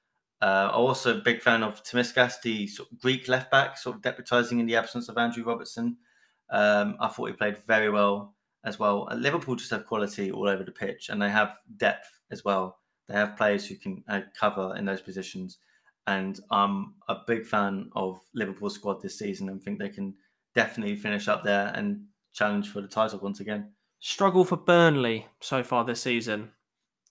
[0.45, 4.03] Uh, also, a big fan of Tsimikas, the sort of Greek left back, sort of
[4.03, 5.97] deputising in the absence of Andrew Robertson.
[6.51, 9.09] Um, I thought he played very well as well.
[9.11, 12.79] Uh, Liverpool just have quality all over the pitch, and they have depth as well.
[13.09, 15.59] They have players who can uh, cover in those positions
[16.07, 20.15] and I'm a big fan of Liverpool's squad this season and think they can
[20.55, 23.73] definitely finish up there and challenge for the title once again.
[24.01, 26.51] Struggle for Burnley so far this season.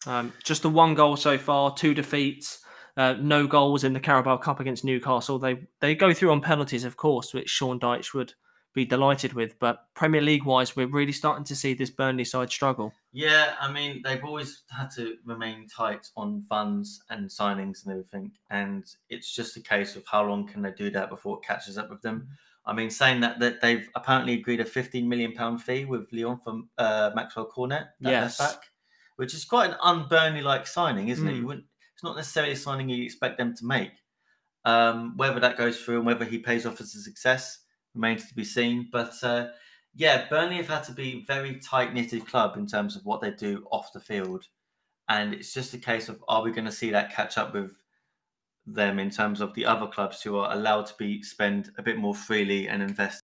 [0.06, 2.60] Um, just the one goal so far, two defeats,
[2.98, 5.40] uh, no goals in the Carabao Cup against Newcastle.
[5.40, 8.34] They they go through on penalties, of course, which Sean Dyche would
[8.74, 9.58] be delighted with.
[9.60, 12.92] But Premier League wise, we're really starting to see this Burnley side struggle.
[13.12, 18.32] Yeah, I mean they've always had to remain tight on funds and signings and everything,
[18.50, 21.78] and it's just a case of how long can they do that before it catches
[21.78, 22.28] up with them.
[22.66, 26.40] I mean, saying that that they've apparently agreed a 15 million pound fee with Lyon
[26.40, 28.38] from uh, Maxwell Cornet, Yes.
[28.38, 28.72] back,
[29.18, 31.34] which is quite an un-Burnley like signing, isn't it?
[31.34, 31.38] Mm.
[31.38, 31.66] You wouldn't.
[32.04, 33.94] It's not necessarily a signing you expect them to make.
[34.66, 37.60] Um, whether that goes through and whether he pays off as a success,
[37.96, 38.90] remains to be seen.
[38.92, 39.48] But uh,
[39.96, 43.32] yeah, Burnley have had to be very tight knitted club in terms of what they
[43.32, 44.44] do off the field,
[45.08, 47.72] and it's just a case of are we going to see that catch up with
[48.68, 51.98] them in terms of the other clubs who are allowed to be spend a bit
[51.98, 53.22] more freely and invest.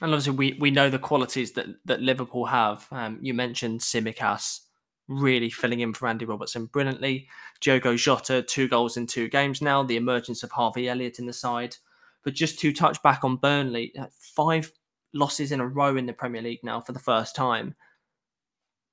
[0.00, 2.86] And obviously, we, we know the qualities that, that Liverpool have.
[2.92, 4.60] Um, you mentioned Tsimikas
[5.10, 7.28] really filling in for Andy Robertson brilliantly.
[7.60, 9.82] Diogo Jota, two goals in two games now.
[9.82, 11.76] The emergence of Harvey Elliott in the side.
[12.22, 14.72] But just to touch back on Burnley, uh, five
[15.12, 17.74] losses in a row in the Premier League now for the first time.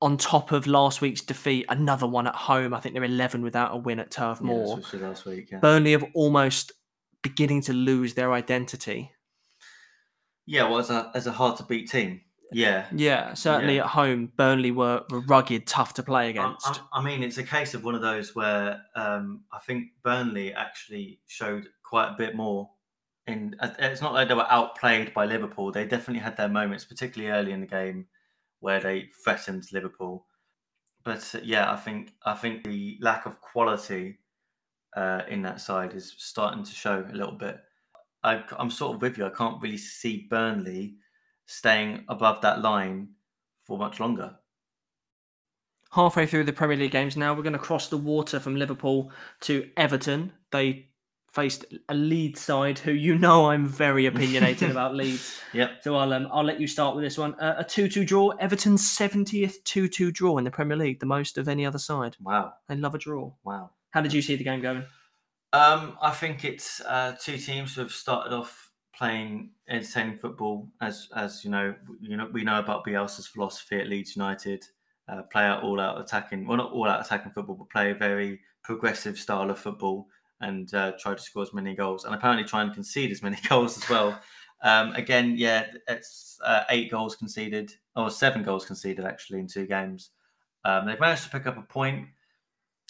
[0.02, 2.74] On top of last week's defeat, another one at home.
[2.74, 4.80] I think they're 11 without a win at Turf Moor.
[4.94, 5.60] Yeah, last week, yeah.
[5.60, 6.72] Burnley have almost
[7.24, 9.12] beginning to lose their identity.
[10.46, 12.22] Yeah, well, as a, as a hard to beat team.
[12.52, 12.88] Yeah.
[12.94, 13.84] Yeah, certainly Yeah.
[13.84, 16.68] at home, Burnley were, were rugged, tough to play against.
[16.68, 20.54] I- I mean, it's a case of one of those where um, I think Burnley
[20.54, 22.70] actually showed quite a bit more.
[23.28, 25.72] In uh, it's not like they were outplayed by Liverpool.
[25.72, 28.08] They definitely had their moments, particularly early in the game,
[28.62, 30.26] where they threatened Liverpool.
[31.04, 34.20] But uh, yeah, I think I think the lack of quality
[34.96, 37.60] uh, in that side is starting to show a little bit.
[38.24, 39.26] I, I'm sort of with you.
[39.26, 40.96] I can't really see Burnley
[41.48, 43.10] staying above that line
[43.66, 44.36] for much longer.
[45.94, 47.34] halfway through the Premier League games now.
[47.34, 50.34] We're going to cross the water from Liverpool to Everton.
[50.52, 50.90] They
[51.32, 55.40] faced a Leeds side who you know I'm very opinionated about Leeds.
[55.54, 55.84] Yep.
[55.84, 57.36] So I'll um, I'll let you start with this one.
[57.36, 58.30] Uh, a 2-2 draw.
[58.40, 62.18] Everton's 70th 2-2 draw in the Premier League, the most of any other side.
[62.22, 62.54] Wow.
[62.68, 63.34] They love a draw.
[63.44, 63.72] Wow.
[63.92, 64.84] How did you see the game going?
[65.54, 68.67] Um, I think it's uh, two teams who have started off
[68.98, 73.88] playing entertaining football, as as you know, you know we know about Bielsa's philosophy at
[73.88, 74.66] Leeds United.
[75.08, 77.96] Uh, play out all out attacking, well not all out attacking football, but play a
[77.96, 80.08] very progressive style of football
[80.42, 83.38] and uh, try to score as many goals, and apparently try and concede as many
[83.50, 84.20] goals as well.
[84.64, 89.68] Um, again, yeah, it's uh, eight goals conceded, or seven goals conceded actually in two
[89.68, 90.10] games.
[90.66, 92.08] Um, they've managed to pick up a point.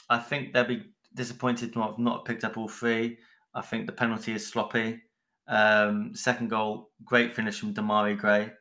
[0.10, 3.17] I think they'll be disappointed to have not picked up all three.
[3.54, 5.02] I think the penalty is sloppy.
[5.48, 8.52] Um, second goal, great finish from Demarai Gray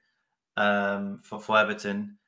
[0.56, 2.18] um, for, for Everton.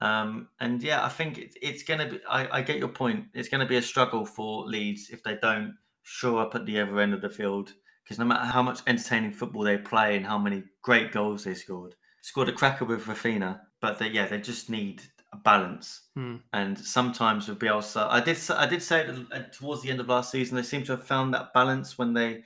[0.00, 3.26] Um, and yeah, I think it, it's going to be, I, I get your point.
[3.34, 6.80] It's going to be a struggle for Leeds if they don't show up at the
[6.80, 7.72] other end of the field.
[8.02, 11.54] Because no matter how much entertaining football they play and how many great goals they
[11.54, 16.02] scored, scored a cracker with Raphinha, but they, yeah, they just need a balance.
[16.14, 16.36] Hmm.
[16.52, 19.08] And sometimes with Bielsa, I did I did say
[19.52, 22.42] towards the end of last season, they seem to have found that balance when they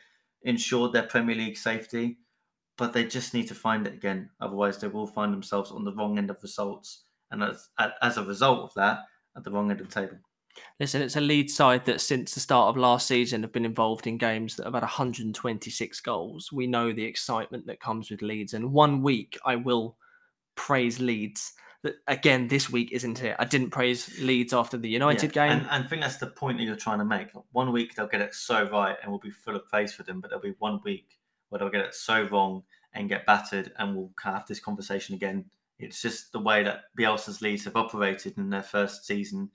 [0.47, 2.19] ensured their Premier League safety,
[2.79, 4.31] but they just need to find it again.
[4.41, 7.69] Otherwise, they will find themselves on the wrong end of results, and as
[8.01, 9.01] as a result of that,
[9.37, 10.17] at the wrong end of the table.
[10.81, 14.07] Listen, it's a lead side that since the start of last season have been involved
[14.07, 16.51] in games that have had 126 goals.
[16.51, 19.99] We know the excitement that comes with Leeds, and one week I will
[20.55, 21.53] praise Leeds.
[21.83, 23.37] That again, this week isn't it?
[23.39, 25.59] I didn't praise Leeds after the United Yeah, game.
[25.59, 27.29] and, and I think that's the point that you're trying to make.
[27.53, 30.21] One week they'll get it so right, and we'll be full of praise for them,
[30.21, 32.63] but there'll be one week where they'll get it so wrong
[32.93, 35.45] and get battered, and we'll have this conversation again.
[35.79, 39.51] It's just the way that Bielsa's Leeds have operated in their first season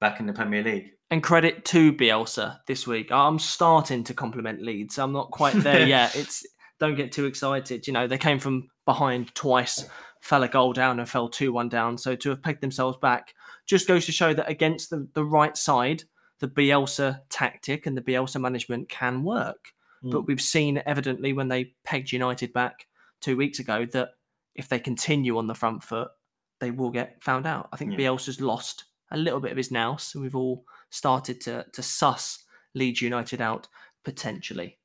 [0.00, 0.92] back in the Premier League.
[1.10, 3.12] And credit to Bielsa this week.
[3.12, 4.98] I'm starting to compliment Leeds.
[4.98, 6.16] I'm not quite there yet.
[6.16, 6.46] It's
[6.78, 7.86] don't get too excited.
[7.86, 9.84] You know, they came from behind twice,
[10.20, 11.96] fell a goal down and fell 2-1 down.
[11.98, 13.34] So to have pegged themselves back
[13.66, 16.04] just goes to show that against the, the right side,
[16.40, 19.72] the Bielsa tactic and the Bielsa management can work.
[20.02, 20.26] But Mm.
[20.26, 22.86] we've seen evidently when they pegged United back
[23.20, 24.10] two weeks ago that
[24.54, 26.10] if they continue on the front foot,
[26.58, 27.68] they will get found out.
[27.72, 27.98] I think Yeah.
[27.98, 32.44] Bielsa's lost a little bit of his nous, and we've all started to to suss
[32.74, 33.68] Leeds United out
[34.04, 34.78] potentially.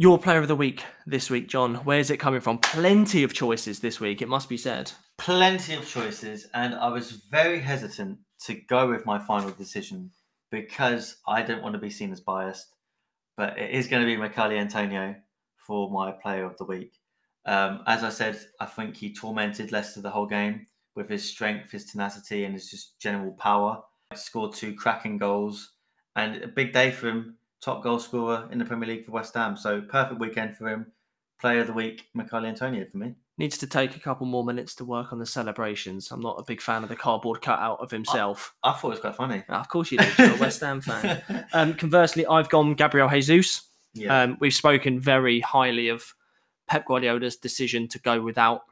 [0.00, 1.74] Your player of the week this week, John.
[1.74, 2.56] Where's it coming from?
[2.56, 4.90] Plenty of choices this week, it must be said.
[5.18, 10.10] Plenty of choices, and I was very hesitant to go with my final decision
[10.50, 12.74] because I don't want to be seen as biased.
[13.36, 15.16] But it is going to be Michail Antonio
[15.66, 16.94] for my player of the week.
[17.44, 20.64] Um, as I said, I think he tormented Leicester the whole game
[20.96, 23.82] with his strength, his tenacity, and his just general power.
[24.14, 25.72] Scored two cracking goals,
[26.16, 27.36] and a big day for him.
[27.60, 29.56] Top goal scorer in the Premier League for West Ham.
[29.56, 30.86] So perfect weekend for him.
[31.40, 33.14] Player of the week, Michail Antonio for me.
[33.38, 36.10] Needs to take a couple more minutes to work on the celebrations.
[36.10, 38.54] I'm not a big fan of the cardboard cutout of himself.
[38.62, 39.42] I thought it was quite funny.
[39.48, 40.06] Of course you do.
[40.18, 41.46] You're a West Ham fan.
[41.54, 43.62] Um, conversely, I've gone Gabriel Jesus.
[43.94, 44.22] yeah.
[44.22, 46.14] Um, we've spoken very highly of
[46.68, 48.62] Pep Guardiola's decision to go without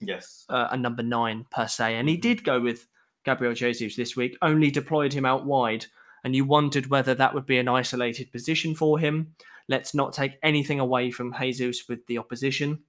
[0.00, 0.44] yes.
[0.48, 2.86] uh, a number nine per se, and he did go with
[3.24, 4.36] Gabriel Jesus this week.
[4.42, 5.86] Only deployed him out wide,
[6.24, 9.34] and you wondered whether that would be an isolated position for him.
[9.68, 12.80] Let's not take anything away from Jesus with the opposition.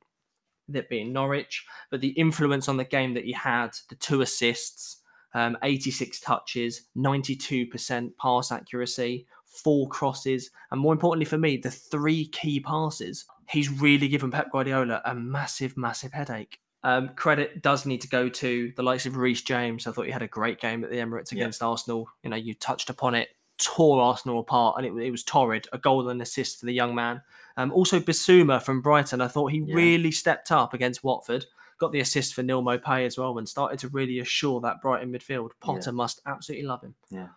[0.67, 4.21] with it being Norwich, but the influence on the game that he had, the two
[4.21, 5.01] assists,
[5.35, 12.27] um, 86 touches, 92% pass accuracy, four crosses, and more importantly for me, the three
[12.27, 13.25] key passes.
[13.49, 16.59] He's really given Pep Guardiola a massive, massive headache.
[16.85, 19.87] Um, credit does need to go to the likes of Reece James.
[19.87, 21.67] I thought he had a great game at the Emirates against yeah.
[21.67, 22.07] Arsenal.
[22.21, 25.67] You know, you touched upon it, tore Arsenal apart, and it, it was torrid.
[25.73, 27.23] A goal and assist for the young man.
[27.57, 29.19] Um, also, Bissouma from Brighton.
[29.19, 29.73] I thought he yeah.
[29.73, 31.47] really stepped up against Watford.
[31.79, 35.11] Got the assist for Neal Maupay as well, and started to really assure that Brighton
[35.11, 35.53] midfield.
[35.59, 35.91] Potter yeah.
[35.91, 36.93] must absolutely love him.
[37.09, 37.29] Yeah.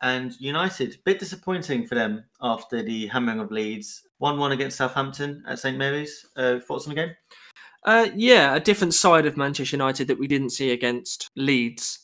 [0.00, 4.04] And United, bit disappointing for them after the hammering of Leeds.
[4.16, 6.24] 1 1 against Southampton at St Mary's.
[6.36, 7.14] Uh, thoughts on the game?
[7.84, 12.00] Uh, yeah, a different side of Manchester United that we didn't see against Leeds.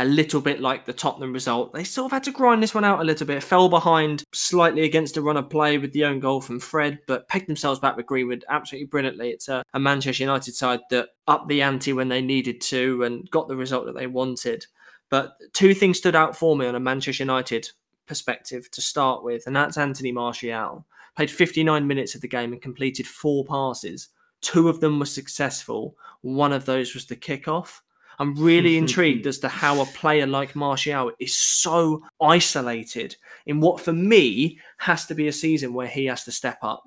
[0.00, 1.74] A little bit like the Tottenham result.
[1.74, 3.42] They sort of had to grind this one out a little bit.
[3.42, 7.26] Fell behind slightly against a run of play with the own goal from Fred, but
[7.26, 9.30] pegged themselves back with Greenwood absolutely brilliantly.
[9.30, 13.28] It's a, a Manchester United side that upped the ante when they needed to and
[13.30, 14.66] got the result that they wanted.
[15.10, 17.68] But two things stood out for me on a Manchester United
[18.06, 20.86] perspective to start with, and that's Anthony Martial.
[21.16, 24.10] Played 59 minutes of the game and completed four passes.
[24.40, 25.96] Two of them were successful.
[26.20, 27.80] One of those was the kickoff.
[28.18, 29.28] I'm really mm-hmm, intrigued mm-hmm.
[29.28, 35.06] as to how a player like Martial is so isolated in what, for me, has
[35.06, 36.82] to be a season where he has to step up.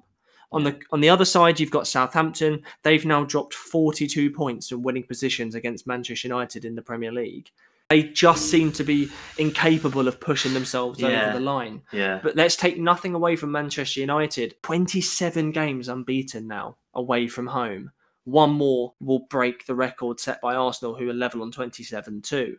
[0.54, 2.64] On the on the other side, you've got Southampton.
[2.84, 7.50] They've now dropped 42 points from winning positions against Manchester United in the Premier League
[7.92, 11.28] they just seem to be incapable of pushing themselves yeah.
[11.28, 11.82] over the line.
[11.92, 12.22] Yeah.
[12.24, 14.56] But let's take nothing away from Manchester United.
[14.64, 17.92] 27 games unbeaten now away from home.
[18.24, 22.56] One more will break the record set by Arsenal, who are level on 27 too.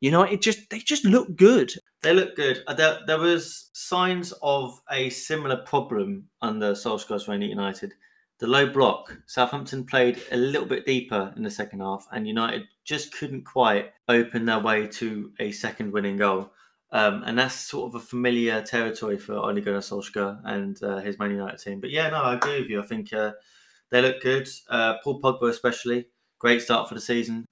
[0.00, 1.72] United just they just look good.
[2.02, 2.62] They look good.
[2.68, 7.94] Uh, there, there was signs of a similar problem under Solskjaer's reign at United
[8.38, 9.16] the low block.
[9.26, 13.92] Southampton played a little bit deeper in the second half, and United just couldn't quite
[14.08, 16.50] open their way to a second winning goal.
[16.90, 21.18] Um, and that's sort of a familiar territory for Ole Gunnar Solskjaer and uh, his
[21.18, 21.80] Man United team.
[21.80, 22.80] But yeah, no, I agree with you.
[22.80, 23.32] I think uh,
[23.90, 24.48] they look good.
[24.70, 26.06] Uh, Paul Pogba, especially,
[26.38, 27.44] great start for the season.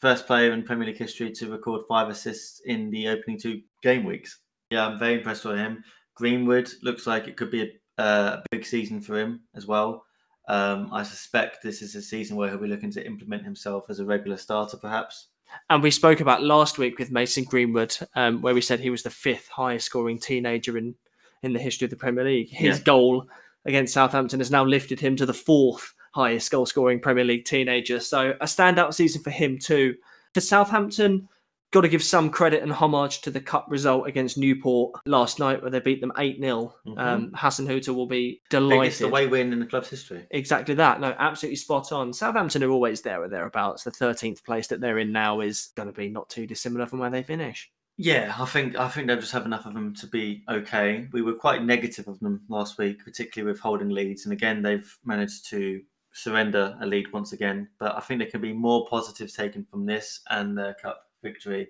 [0.00, 4.04] First player in Premier League history to record five assists in the opening two game
[4.04, 4.38] weeks.
[4.70, 5.82] Yeah, I'm very impressed with him.
[6.14, 10.04] Greenwood looks like it could be a, uh, a big season for him as well.
[10.46, 13.98] Um, I suspect this is a season where he'll be looking to implement himself as
[13.98, 15.28] a regular starter, perhaps.
[15.70, 19.02] And we spoke about last week with Mason Greenwood, um, where we said he was
[19.02, 20.96] the fifth highest scoring teenager in,
[21.42, 22.50] in the history of the Premier League.
[22.50, 22.84] His yeah.
[22.84, 23.28] goal
[23.64, 28.00] against Southampton has now lifted him to the fourth highest goal scoring Premier League teenager.
[28.00, 29.94] So a standout season for him, too.
[30.34, 31.28] For Southampton,
[31.74, 35.60] got to give some credit and homage to the cup result against Newport last night,
[35.60, 36.74] where they beat them 8 0.
[36.86, 36.98] Mm-hmm.
[36.98, 38.80] Um, Hasenhüttl will be delighted.
[38.80, 40.26] Biggest away win in the club's history.
[40.30, 41.00] Exactly that.
[41.00, 42.12] No, absolutely spot on.
[42.12, 43.82] Southampton are always there or thereabouts.
[43.82, 47.00] The 13th place that they're in now is going to be not too dissimilar from
[47.00, 47.70] where they finish.
[47.96, 51.08] Yeah, I think I think they'll just have enough of them to be okay.
[51.12, 54.98] We were quite negative of them last week, particularly with holding leads, and again they've
[55.04, 55.80] managed to
[56.12, 57.68] surrender a lead once again.
[57.78, 61.68] But I think there can be more positives taken from this and the cup victory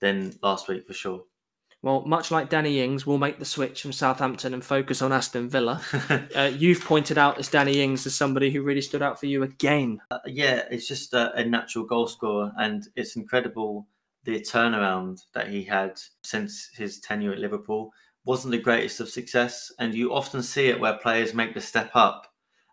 [0.00, 1.22] than last week for sure.
[1.80, 5.48] Well, much like Danny Ings, will make the switch from Southampton and focus on Aston
[5.48, 5.80] Villa.
[6.34, 9.44] uh, you've pointed out as Danny Ings as somebody who really stood out for you
[9.44, 10.00] again.
[10.10, 13.86] Uh, yeah, it's just a, a, natural goal scorer, and it's incredible
[14.24, 17.92] the turnaround that he had since his tenure at Liverpool.
[18.24, 21.92] Wasn't the greatest of success, and you often see it where players make the step
[21.94, 22.26] up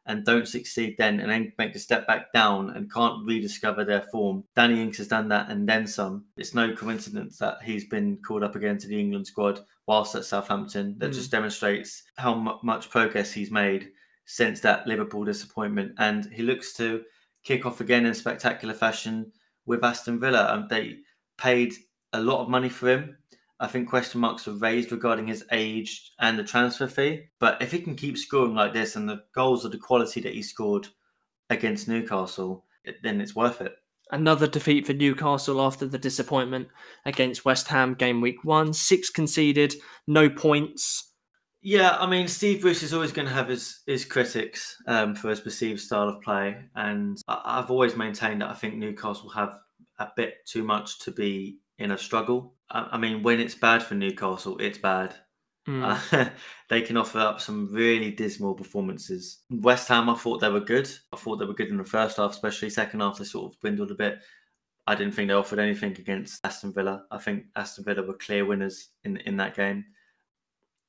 [0.08, 4.04] and don't succeed then and then make the step back down and can't rediscover their
[4.04, 4.44] form.
[4.56, 6.26] Danny Ings has done that and then some.
[6.38, 10.26] It's no coincidence that he's been called up again to the England squad whilst at
[10.26, 10.96] Southampton.
[11.00, 11.16] That mm.
[11.16, 13.90] just demonstrates how m- much progress he's made
[14.26, 15.94] since that Liverpool disappointment.
[15.98, 17.04] And he looks to
[17.44, 19.32] kick off again in spectacular fashion
[19.66, 20.54] with Aston Villa.
[20.54, 20.98] Um, they
[21.38, 21.74] paid
[22.14, 23.18] a lot of money for him
[23.60, 27.30] I think question marks were raised regarding his age and the transfer fee.
[27.40, 30.34] But if he can keep scoring like this and the goals are the quality that
[30.34, 30.88] he scored
[31.50, 32.66] against Newcastle,
[33.02, 33.76] then it's worth it.
[34.12, 36.68] Another defeat for Newcastle after the disappointment
[37.06, 38.74] against West Ham game week one.
[38.74, 39.74] Six conceded,
[40.06, 41.14] no points.
[41.62, 45.30] Yeah, I mean, Steve Bruce is always going to have his, his critics um, for
[45.30, 46.58] his perceived style of play.
[46.76, 49.58] And I've always maintained that I think Newcastle have
[49.98, 52.54] a bit too much to be in a struggle.
[52.70, 55.16] I mean, when it's bad for Newcastle, it's bad.
[55.68, 55.84] Mm.
[56.14, 56.30] Uh,
[56.70, 59.40] they can offer up some really dismal performances.
[59.50, 60.90] West Ham, I thought they were good.
[61.12, 63.18] I thought they were good in the first half, especially second half.
[63.18, 64.20] They sort of dwindled a bit.
[64.88, 67.06] I didn't think they offered anything against Aston Villa.
[67.10, 69.86] I think Aston Villa were clear winners in in that game.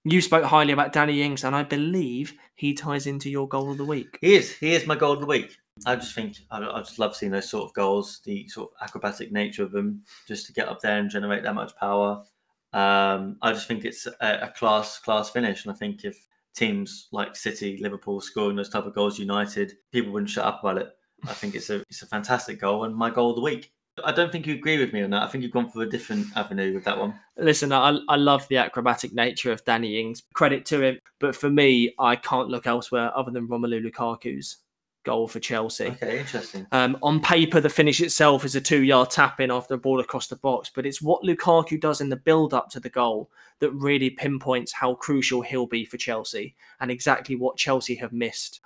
[0.05, 3.79] You spoke highly about Danny Ings, and I believe he ties into your goal of
[3.79, 4.19] the week.
[4.21, 4.57] He is.
[4.57, 5.57] He is my goal of the week.
[5.85, 8.83] I just think I, I just love seeing those sort of goals, the sort of
[8.83, 12.25] acrobatic nature of them, just to get up there and generate that much power.
[12.73, 17.09] Um, I just think it's a, a class class finish, and I think if teams
[17.13, 20.89] like City, Liverpool scoring those type of goals, United, people wouldn't shut up about it.
[21.29, 23.73] I think it's a it's a fantastic goal and my goal of the week.
[24.05, 25.23] I don't think you agree with me on that.
[25.23, 27.19] I think you've gone for a different avenue with that one.
[27.39, 30.23] Listen, I, I love the acrobatic nature of Danny Ings.
[30.35, 30.99] Credit to him.
[31.19, 34.59] But for me, I can't look elsewhere other than Romelu Lukaku's
[35.07, 35.87] goal for Chelsea.
[35.87, 36.67] Okay, interesting.
[36.73, 40.01] Um, on paper, the finish itself is a two yard tap in after a ball
[40.01, 43.31] across the box, but it's what Lukaku does in the build up to the goal
[43.61, 48.61] that really pinpoints how crucial he'll be for Chelsea and exactly what Chelsea have missed.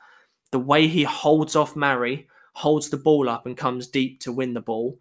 [0.50, 4.54] The way he holds off Mari, holds the ball up and comes deep to win
[4.54, 4.98] the ball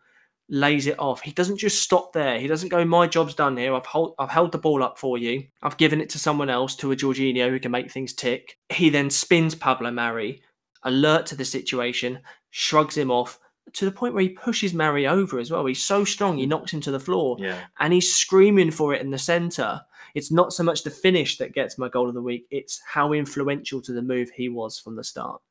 [0.49, 1.21] lays it off.
[1.21, 2.39] He doesn't just stop there.
[2.39, 3.73] He doesn't go, "My job's done here.
[3.73, 5.45] I've hold, I've held the ball up for you.
[5.61, 8.89] I've given it to someone else, to a Jorginho who can make things tick." He
[8.89, 10.41] then spins Pablo Mari,
[10.83, 12.19] alert to the situation,
[12.51, 13.39] shrugs him off
[13.73, 15.65] to the point where he pushes Mari over as well.
[15.65, 17.59] He's so strong, he knocks him to the floor, Yeah.
[17.79, 19.81] and he's screaming for it in the centre.
[20.15, 23.13] It's not so much the finish that gets my goal of the week; it's how
[23.13, 25.41] influential to the move he was from the start.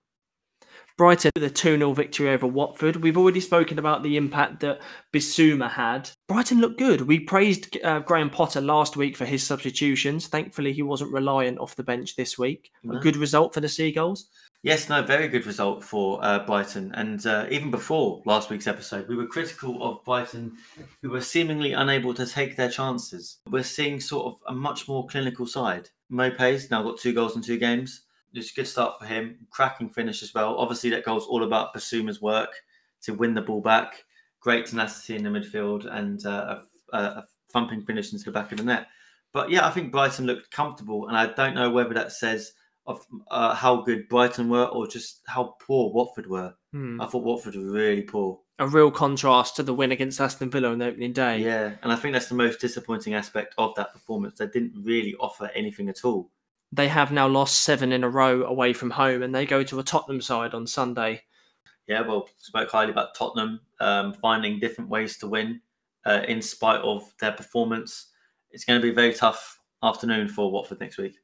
[0.97, 2.97] Brighton, the 2 0 victory over Watford.
[2.97, 4.81] We've already spoken about the impact that
[5.13, 6.11] Bissouma had.
[6.27, 7.03] Brighton looked good.
[7.03, 10.27] We praised uh, Graham Potter last week for his substitutions.
[10.27, 12.73] Thankfully, he wasn't reliant off the bench this week.
[12.91, 14.29] A good result for the Seagulls.
[14.63, 16.91] Yes, no, very good result for uh, Brighton.
[16.95, 20.57] And uh, even before last week's episode, we were critical of Brighton,
[21.01, 23.39] who were seemingly unable to take their chances.
[23.49, 25.91] We're seeing sort of a much more clinical side.
[26.11, 28.03] Maupay's now got two goals in two games.
[28.35, 29.47] It's a good start for him.
[29.51, 30.57] Cracking finish as well.
[30.59, 32.51] Obviously, that goal's all about Bissouma's work
[33.03, 34.05] to win the ball back.
[34.41, 36.59] Great tenacity in the midfield and uh,
[36.93, 38.89] a, a, a thumping finish into the back of the net.
[39.33, 42.53] But yeah, I think Brighton looked comfortable, and I don't know whether that says
[42.89, 46.55] of uh, how good Brighton were or just how poor Watford were.
[46.73, 47.01] Hmm.
[47.01, 48.41] I thought Watford were really poor.
[48.59, 51.39] A real contrast to the win against Aston Villa on the opening day.
[51.39, 54.39] Yeah, and I think that's the most disappointing aspect of that performance.
[54.39, 56.31] They didn't really offer anything at all.
[56.73, 59.79] They have now lost seven in a row away from home, and they go to
[59.79, 61.23] a Tottenham side on Sunday.
[61.87, 65.61] Yeah, well, spoke highly about Tottenham um, finding different ways to win
[66.05, 68.09] uh, in spite of their performance.
[68.51, 71.15] It's going to be a very tough afternoon for Watford next week.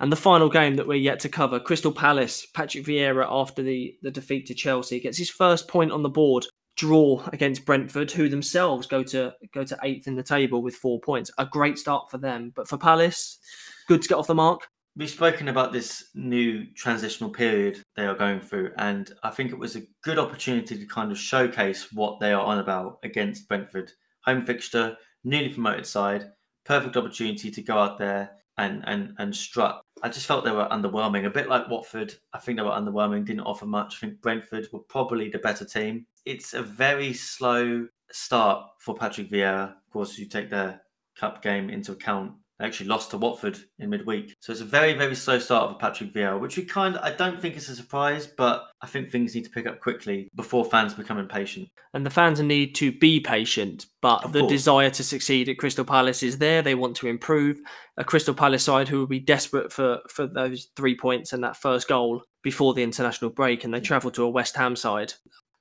[0.00, 3.96] And the final game that we're yet to cover, Crystal Palace, Patrick Vieira, after the,
[4.02, 6.46] the defeat to Chelsea, gets his first point on the board.
[6.76, 11.00] Draw against Brentford, who themselves go to go to eighth in the table with four
[11.00, 11.30] points.
[11.38, 13.38] A great start for them, but for Palace,
[13.86, 14.66] good to get off the mark.
[14.96, 19.58] We've spoken about this new transitional period they are going through, and I think it
[19.58, 23.92] was a good opportunity to kind of showcase what they are on about against Brentford.
[24.24, 26.32] Home fixture, newly promoted side,
[26.64, 29.82] perfect opportunity to go out there and and and strut.
[30.02, 32.14] I just felt they were underwhelming, a bit like Watford.
[32.32, 33.96] I think they were underwhelming, didn't offer much.
[33.96, 36.06] I think Brentford were probably the better team.
[36.24, 39.70] It's a very slow start for Patrick Vieira.
[39.70, 40.82] Of course, you take their
[41.16, 42.32] cup game into account.
[42.64, 44.34] Actually lost to Watford in midweek.
[44.40, 47.10] So it's a very, very slow start for Patrick Vieira, which we kind of, I
[47.10, 50.64] don't think it's a surprise, but I think things need to pick up quickly before
[50.64, 51.68] fans become impatient.
[51.92, 54.52] And the fans need to be patient, but Of the course.
[54.52, 56.62] desire to succeed at Crystal Palace is there.
[56.62, 57.60] They want to improve.
[57.96, 61.56] A Crystal Palace side who will be desperate for, for those three points and that
[61.56, 63.84] first goal before the international break, and they hmm.
[63.84, 65.14] travel to a West Ham side.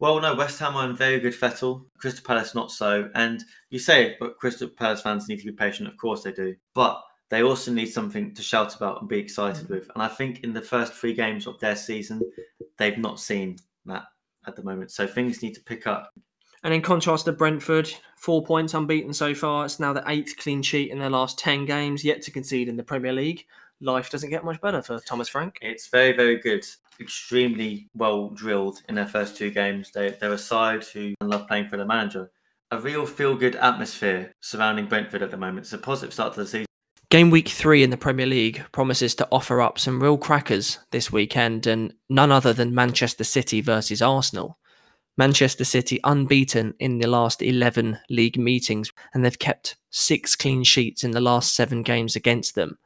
[0.04, 1.86] Well, no, West Ham are in very good fettle.
[1.98, 3.10] Crystal Palace not so.
[3.16, 5.88] And you say it, but Crystal Palace fans need to be patient.
[5.88, 6.58] Of course they do.
[6.74, 9.70] But they also need something to shout about and be excited mm.
[9.70, 9.90] with.
[9.94, 12.22] And I think in the first three games of their season,
[12.78, 14.04] they've not seen that
[14.46, 14.92] at the moment.
[14.92, 16.12] So things need to pick up.
[16.66, 19.64] And in contrast to Brentford, four points unbeaten so far.
[19.64, 22.76] It's now the eighth clean sheet in their last 10 games, yet to concede in
[22.76, 23.46] the Premier League.
[23.80, 25.60] Life doesn't get much better for Thomas Frank.
[25.62, 26.66] It's very, very good.
[27.00, 29.92] Extremely well drilled in their first two games.
[29.94, 32.32] They, they're a side who love playing for the manager.
[32.72, 35.66] A real feel good atmosphere surrounding Brentford at the moment.
[35.66, 36.66] It's a positive start to the season.
[37.10, 41.12] Game week three in the Premier League promises to offer up some real crackers this
[41.12, 44.58] weekend, and none other than Manchester City versus Arsenal.
[45.16, 51.04] Manchester City unbeaten in the last 11 league meetings, and they've kept six clean sheets
[51.04, 52.80] in the last seven games against them.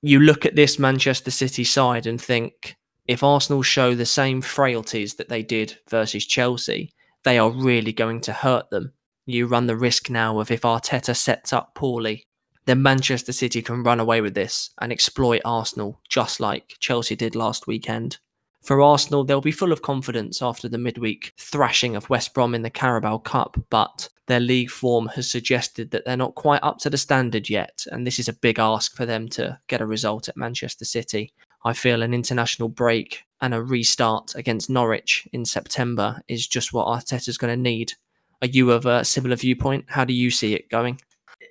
[0.00, 2.76] You look at this Manchester City side and think
[3.10, 6.92] if Arsenal show the same frailties that they did versus Chelsea,
[7.24, 8.92] they are really going to hurt them.
[9.26, 12.28] You run the risk now of if Arteta sets up poorly,
[12.66, 17.34] then Manchester City can run away with this and exploit Arsenal just like Chelsea did
[17.34, 18.18] last weekend.
[18.62, 22.62] For Arsenal, they'll be full of confidence after the midweek thrashing of West Brom in
[22.62, 26.90] the Carabao Cup, but their league form has suggested that they're not quite up to
[26.90, 30.28] the standard yet, and this is a big ask for them to get a result
[30.28, 31.32] at Manchester City.
[31.64, 36.86] I feel an international break and a restart against Norwich in September is just what
[36.86, 37.94] Arteta's going to need.
[38.42, 39.86] Are you of a similar viewpoint?
[39.88, 41.00] How do you see it going?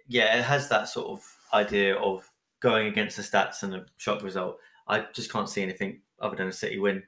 [0.08, 2.30] Yeah, it has that sort of idea of
[2.60, 4.58] going against the stats and a shock result.
[4.88, 7.04] I just can't see anything other than a City win.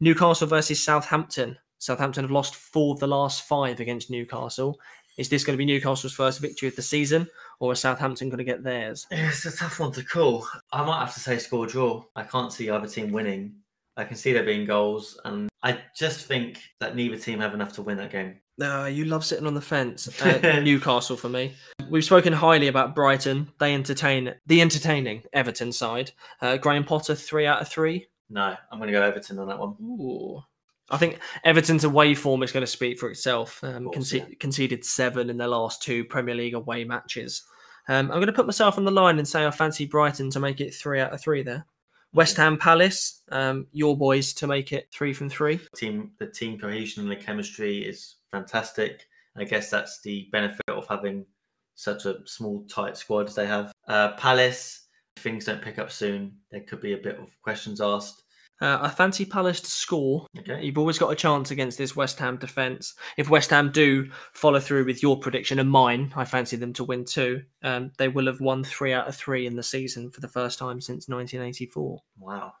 [0.00, 1.58] Newcastle versus Southampton.
[1.78, 4.78] Southampton have lost four of the last five against Newcastle.
[5.18, 7.28] Is this going to be Newcastle's first victory of the season,
[7.60, 9.06] or is Southampton going to get theirs?
[9.10, 10.46] It's a tough one to call.
[10.72, 12.04] I might have to say score draw.
[12.14, 13.56] I can't see either team winning.
[13.96, 17.72] I can see there being goals, and I just think that neither team have enough
[17.74, 18.36] to win that game.
[18.56, 20.08] No, you love sitting on the fence.
[20.22, 21.54] Uh, Newcastle for me.
[21.90, 23.52] We've spoken highly about Brighton.
[23.58, 26.12] They entertain the entertaining Everton side.
[26.40, 28.06] Uh, Graham Potter, three out of three.
[28.30, 29.74] No, I'm going to go Everton on that one.
[29.80, 30.42] Ooh.
[30.90, 33.62] I think Everton's away form is going to speak for itself.
[33.62, 34.34] Um, course, conce- yeah.
[34.40, 37.42] Conceded seven in their last two Premier League away matches.
[37.88, 40.40] Um, I'm going to put myself on the line and say I fancy Brighton to
[40.40, 41.66] make it three out of three there.
[42.12, 45.60] West Ham Palace, um, your boys to make it three from three.
[45.76, 49.06] Team, the team cohesion and the chemistry is fantastic.
[49.36, 51.26] I guess that's the benefit of having
[51.74, 53.72] such a small, tight squad as they have.
[53.86, 54.86] Uh, Palace,
[55.18, 58.24] things don't pick up soon, there could be a bit of questions asked.
[58.60, 60.26] Uh, I fancy Palace to score.
[60.36, 60.64] Okay.
[60.64, 62.94] You've always got a chance against this West Ham defence.
[63.16, 66.84] If West Ham do follow through with your prediction and mine, I fancy them to
[66.84, 67.42] win too.
[67.62, 70.58] Um, they will have won three out of three in the season for the first
[70.58, 72.02] time since 1984.
[72.18, 72.54] Wow.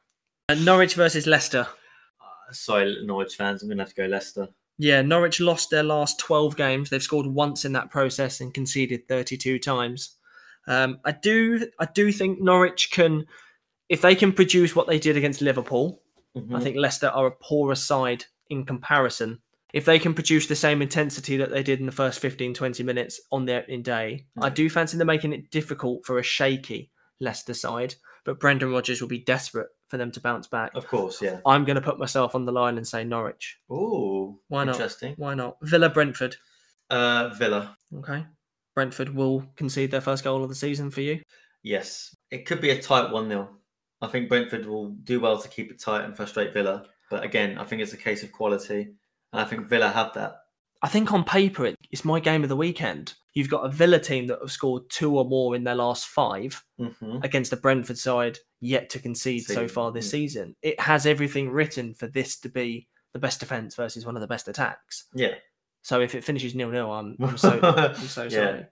[0.48, 1.66] Uh, Norwich versus Leicester.
[2.20, 4.48] Uh, sorry, Norwich fans, I'm going to have to go Leicester.
[4.78, 6.90] Yeah, Norwich lost their last 12 games.
[6.90, 10.14] They've scored once in that process and conceded 32 times.
[10.68, 13.26] Um, I do, I do think Norwich can,
[13.88, 16.02] if they can produce what they did against Liverpool,
[16.36, 16.54] Mm-hmm.
[16.54, 19.40] I think Leicester are a poorer side in comparison.
[19.72, 22.82] If they can produce the same intensity that they did in the first 15, 20
[22.84, 24.54] minutes on their opening day, I Mm.
[24.54, 27.94] do fancy them making it difficult for a shaky Leicester side.
[28.24, 30.70] But Brendan Rodgers will be desperate for them to bounce back.
[30.74, 31.40] Of course, yeah.
[31.46, 33.58] I'm going to put myself on the line and say Norwich.
[33.72, 34.74] Ooh, Why not?
[34.76, 35.14] interesting.
[35.16, 35.56] Why not?
[35.62, 36.36] Villa Brentford.
[36.90, 38.26] Uh, Villa, Okay.
[38.74, 41.22] Brentford will concede their first goal of the season for you.
[41.62, 42.14] yes.
[42.30, 43.48] It could be a tight 1 0.
[44.00, 46.86] I think Brentford will do well to keep it tight and frustrate Villa.
[47.10, 48.92] But again, I think it's a case of quality.
[49.32, 50.36] And I think Villa have that.
[50.82, 53.14] I think on paper it's my game of the weekend.
[53.34, 56.64] You've got a Villa team that have scored two or more in their last five
[56.78, 60.10] hmm against the Brentford side, yet to concede so far this yeah.
[60.10, 60.56] season.
[60.62, 64.26] It has everything written for this to be the best defense versus one of the
[64.28, 65.06] best attacks.
[65.14, 65.34] Yeah.
[65.82, 68.30] So if it finishes nil nil, I'm, I'm so I'm so Yeah.
[68.30, 68.66] sorry.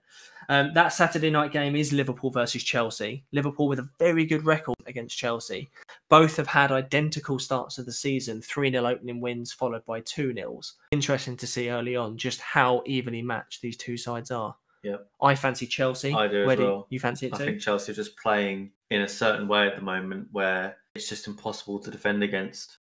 [0.49, 3.25] Um, that Saturday night game is Liverpool versus Chelsea.
[3.33, 5.69] Liverpool with a very good record against Chelsea.
[6.09, 10.33] Both have had identical starts of the season 3 0 opening wins, followed by 2
[10.33, 10.75] nils.
[10.91, 14.55] Interesting to see early on just how evenly matched these two sides are.
[14.83, 15.07] Yep.
[15.21, 16.13] I fancy Chelsea.
[16.13, 17.45] I do as Where do you- fancy it I too?
[17.45, 21.27] think Chelsea are just playing in a certain way at the moment where it's just
[21.27, 22.77] impossible to defend against.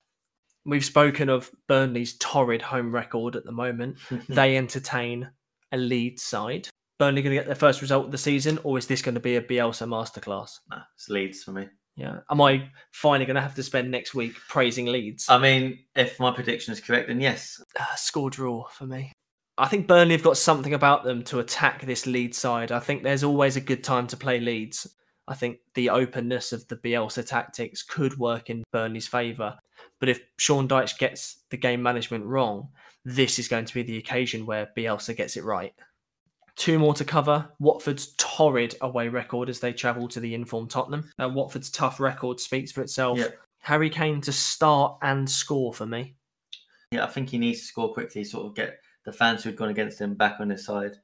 [0.67, 3.97] We've spoken of Burnley's torrid home record at the moment.
[4.29, 5.31] They entertain
[5.73, 6.69] a Leeds side.
[7.05, 9.21] Burnley going to get their first result of the season, or is this going to
[9.21, 10.61] be a Bielsa masterclass?
[10.71, 11.69] Nah, it's Leeds for me.
[11.97, 12.21] Yeah.
[12.31, 15.27] Am I finally going to have to spend next week praising Leeds?
[15.29, 17.63] I mean, if my prediction is correct, then yes.
[17.79, 19.13] Uh, score draw for me.
[19.59, 22.73] I think Burnley have got something about them to attack this Leeds side.
[22.73, 24.89] I think there's always a good time to play Leeds.
[25.29, 29.59] I think the openness of the Bielsa tactics could work in Burnley's favour.
[30.01, 32.71] But if Sean Dyche gets the game management wrong,
[33.05, 35.75] this is going to be the occasion where Bielsa gets it right.
[36.57, 37.49] Two more to cover.
[37.59, 41.11] Watford's torrid away record as they travel to the informed Tottenham.
[41.19, 43.19] Uh, Watford's tough record speaks for itself.
[43.59, 46.15] Harry Kane to start and score for me.
[46.91, 49.71] Yeah, I think he needs to score quickly, sort of get the fans who'd gone
[49.71, 50.99] against him back on his side.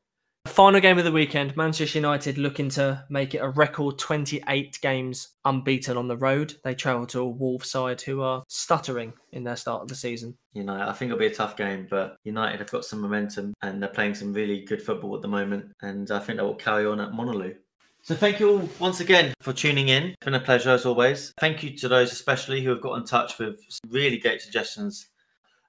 [0.46, 5.28] Final game of the weekend, Manchester United looking to make it a record 28 games
[5.44, 6.54] unbeaten on the road.
[6.64, 10.38] They travel to a Wolves side who are stuttering in their start of the season.
[10.54, 13.52] You know, I think it'll be a tough game, but United have got some momentum
[13.62, 15.72] and they're playing some really good football at the moment.
[15.82, 17.54] And I think they will carry on at Molineux.
[18.02, 20.04] So thank you all once again for tuning in.
[20.04, 21.34] It's been a pleasure as always.
[21.38, 25.08] Thank you to those especially who have got in touch with really great suggestions.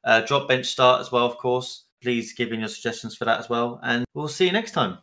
[0.04, 1.84] Uh, drop bench start as well, of course.
[2.02, 3.80] Please give in your suggestions for that as well.
[3.84, 5.00] And we'll see you next time.